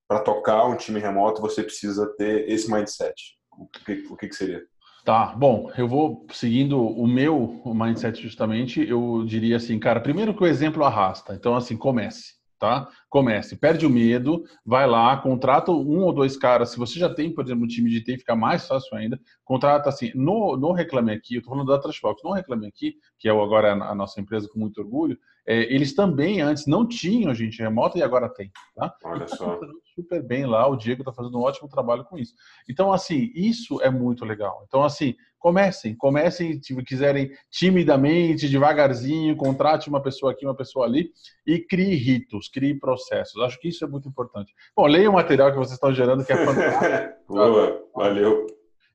para 0.09 0.21
tocar 0.21 0.64
um 0.67 0.76
time 0.76 1.00
remoto, 1.00 1.41
você 1.41 1.62
precisa 1.62 2.07
ter 2.17 2.49
esse 2.49 2.71
mindset. 2.71 3.37
O 3.53 3.67
que, 3.67 4.07
o 4.11 4.17
que, 4.17 4.29
que 4.29 4.35
seria? 4.35 4.62
Tá, 5.05 5.35
bom, 5.37 5.71
eu 5.76 5.87
vou 5.87 6.26
seguindo 6.33 6.81
o 6.81 7.07
meu 7.07 7.61
mindset 7.67 8.23
justamente, 8.23 8.87
eu 8.88 9.23
diria 9.26 9.57
assim, 9.57 9.79
cara, 9.79 10.00
primeiro 10.00 10.35
que 10.35 10.43
o 10.43 10.47
exemplo 10.47 10.83
arrasta, 10.83 11.35
então 11.35 11.55
assim, 11.55 11.76
comece 11.76 12.35
tá? 12.64 12.88
Comece, 13.11 13.57
perde 13.57 13.85
o 13.85 13.91
medo, 13.91 14.45
vai 14.64 14.87
lá, 14.87 15.17
contrata 15.19 15.71
um 15.71 16.00
ou 16.00 16.12
dois 16.14 16.35
caras. 16.35 16.71
Se 16.71 16.79
você 16.79 16.99
já 16.99 17.12
tem, 17.12 17.31
por 17.31 17.45
exemplo, 17.45 17.64
um 17.64 17.69
time 17.69 17.91
de 17.91 18.03
TI, 18.03 18.17
fica 18.17 18.35
mais 18.35 18.67
fácil 18.67 18.97
ainda. 18.97 19.21
Contrata 19.45 19.91
assim, 19.91 20.11
no, 20.14 20.57
no 20.57 20.73
Reclame 20.73 21.12
Aqui, 21.12 21.37
eu 21.37 21.43
tô 21.43 21.50
falando 21.50 21.69
da 21.69 21.79
Trashbox, 21.79 22.23
no 22.25 22.33
Reclame 22.33 22.67
Aqui, 22.67 22.95
que 23.19 23.29
é 23.29 23.33
agora 23.33 23.73
a 23.73 23.95
nossa 23.95 24.19
empresa 24.19 24.49
com 24.49 24.59
muito 24.59 24.81
orgulho, 24.81 25.19
é, 25.46 25.72
eles 25.74 25.94
também 25.94 26.40
antes 26.40 26.66
não 26.66 26.86
tinham 26.86 27.34
gente 27.34 27.62
remota 27.62 27.98
e 27.98 28.02
agora 28.02 28.28
tem, 28.28 28.50
tá? 28.74 28.94
Olha 29.04 29.26
tá 29.26 29.36
só. 29.36 29.60
Super 29.94 30.22
bem 30.22 30.46
lá, 30.46 30.66
o 30.66 30.76
Diego 30.76 31.02
está 31.02 31.12
fazendo 31.12 31.38
um 31.38 31.42
ótimo 31.42 31.68
trabalho 31.68 32.04
com 32.04 32.18
isso. 32.18 32.34
Então, 32.68 32.92
assim, 32.92 33.30
isso 33.34 33.80
é 33.80 33.90
muito 33.90 34.24
legal. 34.24 34.64
Então, 34.66 34.82
assim, 34.82 35.14
comecem, 35.38 35.94
comecem, 35.94 36.60
se 36.60 36.74
quiserem 36.82 37.30
timidamente, 37.50 38.48
devagarzinho, 38.48 39.36
contrate 39.36 39.88
uma 39.88 40.02
pessoa 40.02 40.32
aqui, 40.32 40.44
uma 40.44 40.56
pessoa 40.56 40.86
ali 40.86 41.10
e 41.46 41.60
crie 41.60 41.94
ritos, 41.94 42.48
crie 42.48 42.74
processos 42.74 43.04
processos. 43.04 43.42
Acho 43.42 43.58
que 43.58 43.68
isso 43.68 43.84
é 43.84 43.88
muito 43.88 44.08
importante. 44.08 44.52
Bom, 44.76 44.86
leia 44.86 45.10
o 45.10 45.14
material 45.14 45.50
que 45.50 45.58
vocês 45.58 45.74
estão 45.74 45.92
gerando, 45.92 46.24
que 46.24 46.32
é 46.32 46.36
fantástico. 46.44 47.24
Boa, 47.28 47.82
valeu. 47.94 48.46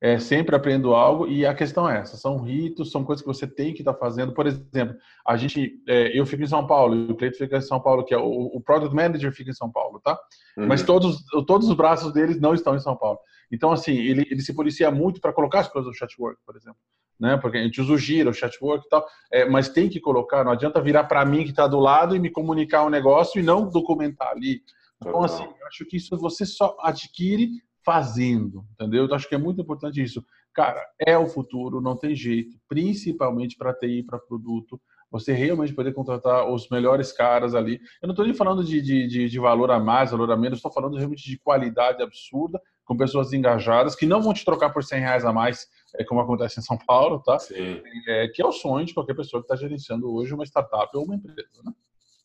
É, 0.01 0.17
sempre 0.17 0.55
aprendo 0.55 0.93
algo 0.93 1.27
e 1.27 1.45
a 1.45 1.53
questão 1.53 1.89
é 1.89 1.99
essa: 1.99 2.15
são 2.15 2.37
ritos, 2.37 2.91
são 2.91 3.03
coisas 3.03 3.21
que 3.21 3.27
você 3.27 3.45
tem 3.45 3.73
que 3.73 3.81
estar 3.81 3.93
tá 3.93 3.99
fazendo. 3.99 4.33
Por 4.33 4.47
exemplo, 4.47 4.95
a 5.27 5.35
gente, 5.35 5.73
é, 5.87 6.17
eu 6.17 6.25
fico 6.25 6.41
em 6.41 6.47
São 6.47 6.65
Paulo 6.65 6.95
e 6.95 7.11
o 7.11 7.15
Cleito 7.15 7.37
fica 7.37 7.57
em 7.57 7.61
São 7.61 7.81
Paulo, 7.81 8.05
que 8.05 8.13
é 8.13 8.17
o, 8.17 8.45
o 8.53 8.61
Product 8.61 8.95
Manager 8.95 9.33
fica 9.33 9.51
em 9.51 9.53
São 9.53 9.69
Paulo, 9.69 9.99
tá? 9.99 10.17
Uhum. 10.57 10.67
Mas 10.67 10.83
todos, 10.83 11.21
todos 11.45 11.67
os 11.67 11.75
braços 11.75 12.13
deles 12.13 12.39
não 12.39 12.53
estão 12.53 12.75
em 12.75 12.79
São 12.79 12.95
Paulo. 12.95 13.19
Então, 13.51 13.71
assim, 13.71 13.93
ele, 13.93 14.25
ele 14.31 14.41
se 14.41 14.53
policia 14.53 14.89
muito 14.89 15.19
para 15.19 15.33
colocar 15.33 15.59
as 15.59 15.67
coisas 15.67 15.89
no 15.89 15.95
chatwork, 15.95 16.39
por 16.45 16.55
exemplo 16.55 16.79
né? 17.19 17.37
Porque 17.37 17.57
a 17.57 17.63
gente 17.63 17.81
usa 17.81 17.93
o 17.93 17.97
Gira, 17.97 18.29
o 18.29 18.33
chatwork 18.33 18.85
e 18.85 18.89
tal, 18.89 19.05
é, 19.31 19.45
mas 19.45 19.69
tem 19.69 19.89
que 19.89 19.99
colocar, 19.99 20.43
não 20.43 20.53
adianta 20.53 20.81
virar 20.81 21.03
para 21.03 21.25
mim 21.25 21.43
que 21.43 21.49
está 21.49 21.67
do 21.67 21.79
lado 21.79 22.15
e 22.15 22.19
me 22.19 22.29
comunicar 22.29 22.85
um 22.85 22.89
negócio 22.89 23.39
e 23.39 23.43
não 23.43 23.69
documentar 23.69 24.29
ali. 24.29 24.61
Então, 25.01 25.21
assim, 25.23 25.43
eu 25.43 25.67
acho 25.67 25.85
que 25.85 25.97
isso 25.97 26.17
você 26.17 26.45
só 26.45 26.75
adquire 26.81 27.49
fazendo, 27.89 28.63
entendeu? 28.74 29.08
Eu 29.08 29.15
acho 29.15 29.27
que 29.27 29.34
é 29.34 29.38
muito 29.39 29.60
importante 29.60 30.00
isso. 30.00 30.24
Cara, 30.53 30.79
é 31.00 31.17
o 31.17 31.25
futuro, 31.25 31.81
não 31.81 31.98
tem 31.98 32.15
jeito, 32.15 32.55
principalmente 32.67 33.58
para 33.58 33.74
TI, 33.74 34.03
para 34.03 34.19
produto. 34.19 34.79
Você 35.10 35.34
realmente 35.34 35.74
poder 35.74 35.91
contratar 35.91 36.48
os 36.48 36.69
melhores 36.69 37.12
caras 37.12 37.55
ali. 37.55 37.81
Eu 38.00 38.05
não 38.05 38.12
estou 38.12 38.25
nem 38.25 38.36
falando 38.36 38.63
de, 38.63 38.79
de, 38.79 39.27
de, 39.27 39.39
valor 39.39 39.72
a 39.72 39.79
mais, 39.79 40.12
valor 40.12 40.31
a 40.31 40.38
menos, 40.38 40.60
estou 40.60 40.72
falando 40.72 40.98
realmente 40.98 41.27
de 41.27 41.39
qualidade 41.39 42.03
absurda 42.03 42.62
com 42.86 42.96
pessoas 42.96 43.34
engajadas 43.34 43.96
que 43.96 44.05
não 44.05 44.22
vão 44.22 44.36
te 44.36 44.46
trocar 44.46 44.69
por 44.69 44.84
100 44.84 45.00
reais 45.00 45.25
a 45.25 45.34
mais, 45.34 45.67
é, 45.96 46.03
como 46.03 46.22
acontece 46.22 46.60
em 46.60 46.63
São 46.63 46.77
Paulo, 46.77 47.24
tá? 47.24 47.39
Sim. 47.39 47.81
É, 48.08 48.27
que 48.27 48.39
é 48.39 48.46
o 48.46 48.51
sonho 48.51 48.86
de 48.86 48.93
qualquer 48.93 49.15
pessoa 49.15 49.41
que 49.41 49.51
está 49.51 49.55
gerenciando 49.55 50.13
hoje 50.13 50.31
uma 50.31 50.46
startup 50.46 50.96
ou 50.96 51.05
uma 51.05 51.15
empresa, 51.15 51.63
né? 51.65 51.74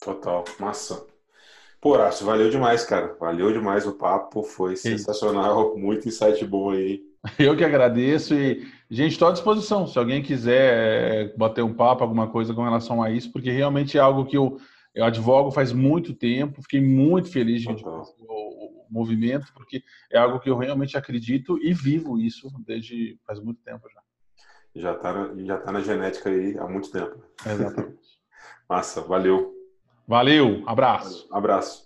Total, 0.05 0.45
massa. 0.61 1.14
Pô, 1.85 1.99
valeu 2.23 2.49
demais, 2.49 2.83
cara. 2.83 3.15
Valeu 3.21 3.53
demais 3.53 3.87
o 3.87 3.93
papo, 3.93 4.43
foi 4.43 4.75
sensacional, 4.75 5.77
muito 5.77 6.09
insight 6.09 6.43
bom 6.47 6.71
aí. 6.71 7.03
Eu 7.39 7.55
que 7.55 7.63
agradeço 7.63 8.35
e, 8.35 8.67
gente, 8.91 9.13
estou 9.13 9.29
à 9.29 9.33
disposição. 9.33 9.87
Se 9.87 9.99
alguém 9.99 10.23
quiser 10.23 10.73
é, 10.73 11.37
bater 11.37 11.63
um 11.63 11.75
papo, 11.75 12.03
alguma 12.03 12.27
coisa 12.27 12.55
com 12.55 12.65
relação 12.65 13.03
a 13.03 13.11
isso, 13.11 13.31
porque 13.31 13.51
realmente 13.51 13.99
é 13.99 14.01
algo 14.01 14.25
que 14.25 14.35
eu, 14.35 14.59
eu 14.95 15.05
advogo 15.05 15.51
faz 15.51 15.75
muito 15.75 16.15
tempo, 16.15 16.63
fiquei 16.63 16.81
muito 16.81 17.31
feliz 17.31 17.61
de 17.61 17.69
o 17.69 18.87
movimento, 18.89 19.53
porque 19.53 19.83
é 20.11 20.17
algo 20.17 20.41
que 20.41 20.49
eu 20.49 20.57
realmente 20.57 20.97
acredito 20.97 21.59
e 21.63 21.75
vivo 21.75 22.19
isso 22.19 22.51
desde 22.67 23.19
faz 23.27 23.39
muito 23.39 23.61
tempo 23.63 23.87
já. 23.93 24.01
Já 24.75 24.93
está 24.93 25.35
já 25.37 25.59
tá 25.59 25.71
na 25.71 25.81
genética 25.81 26.31
aí 26.31 26.57
há 26.57 26.67
muito 26.67 26.91
tempo. 26.91 27.23
Exatamente. 27.47 27.99
Massa, 28.67 29.03
valeu. 29.03 29.54
Valeu, 30.07 30.63
abraço. 30.67 31.27
Abraço. 31.31 31.84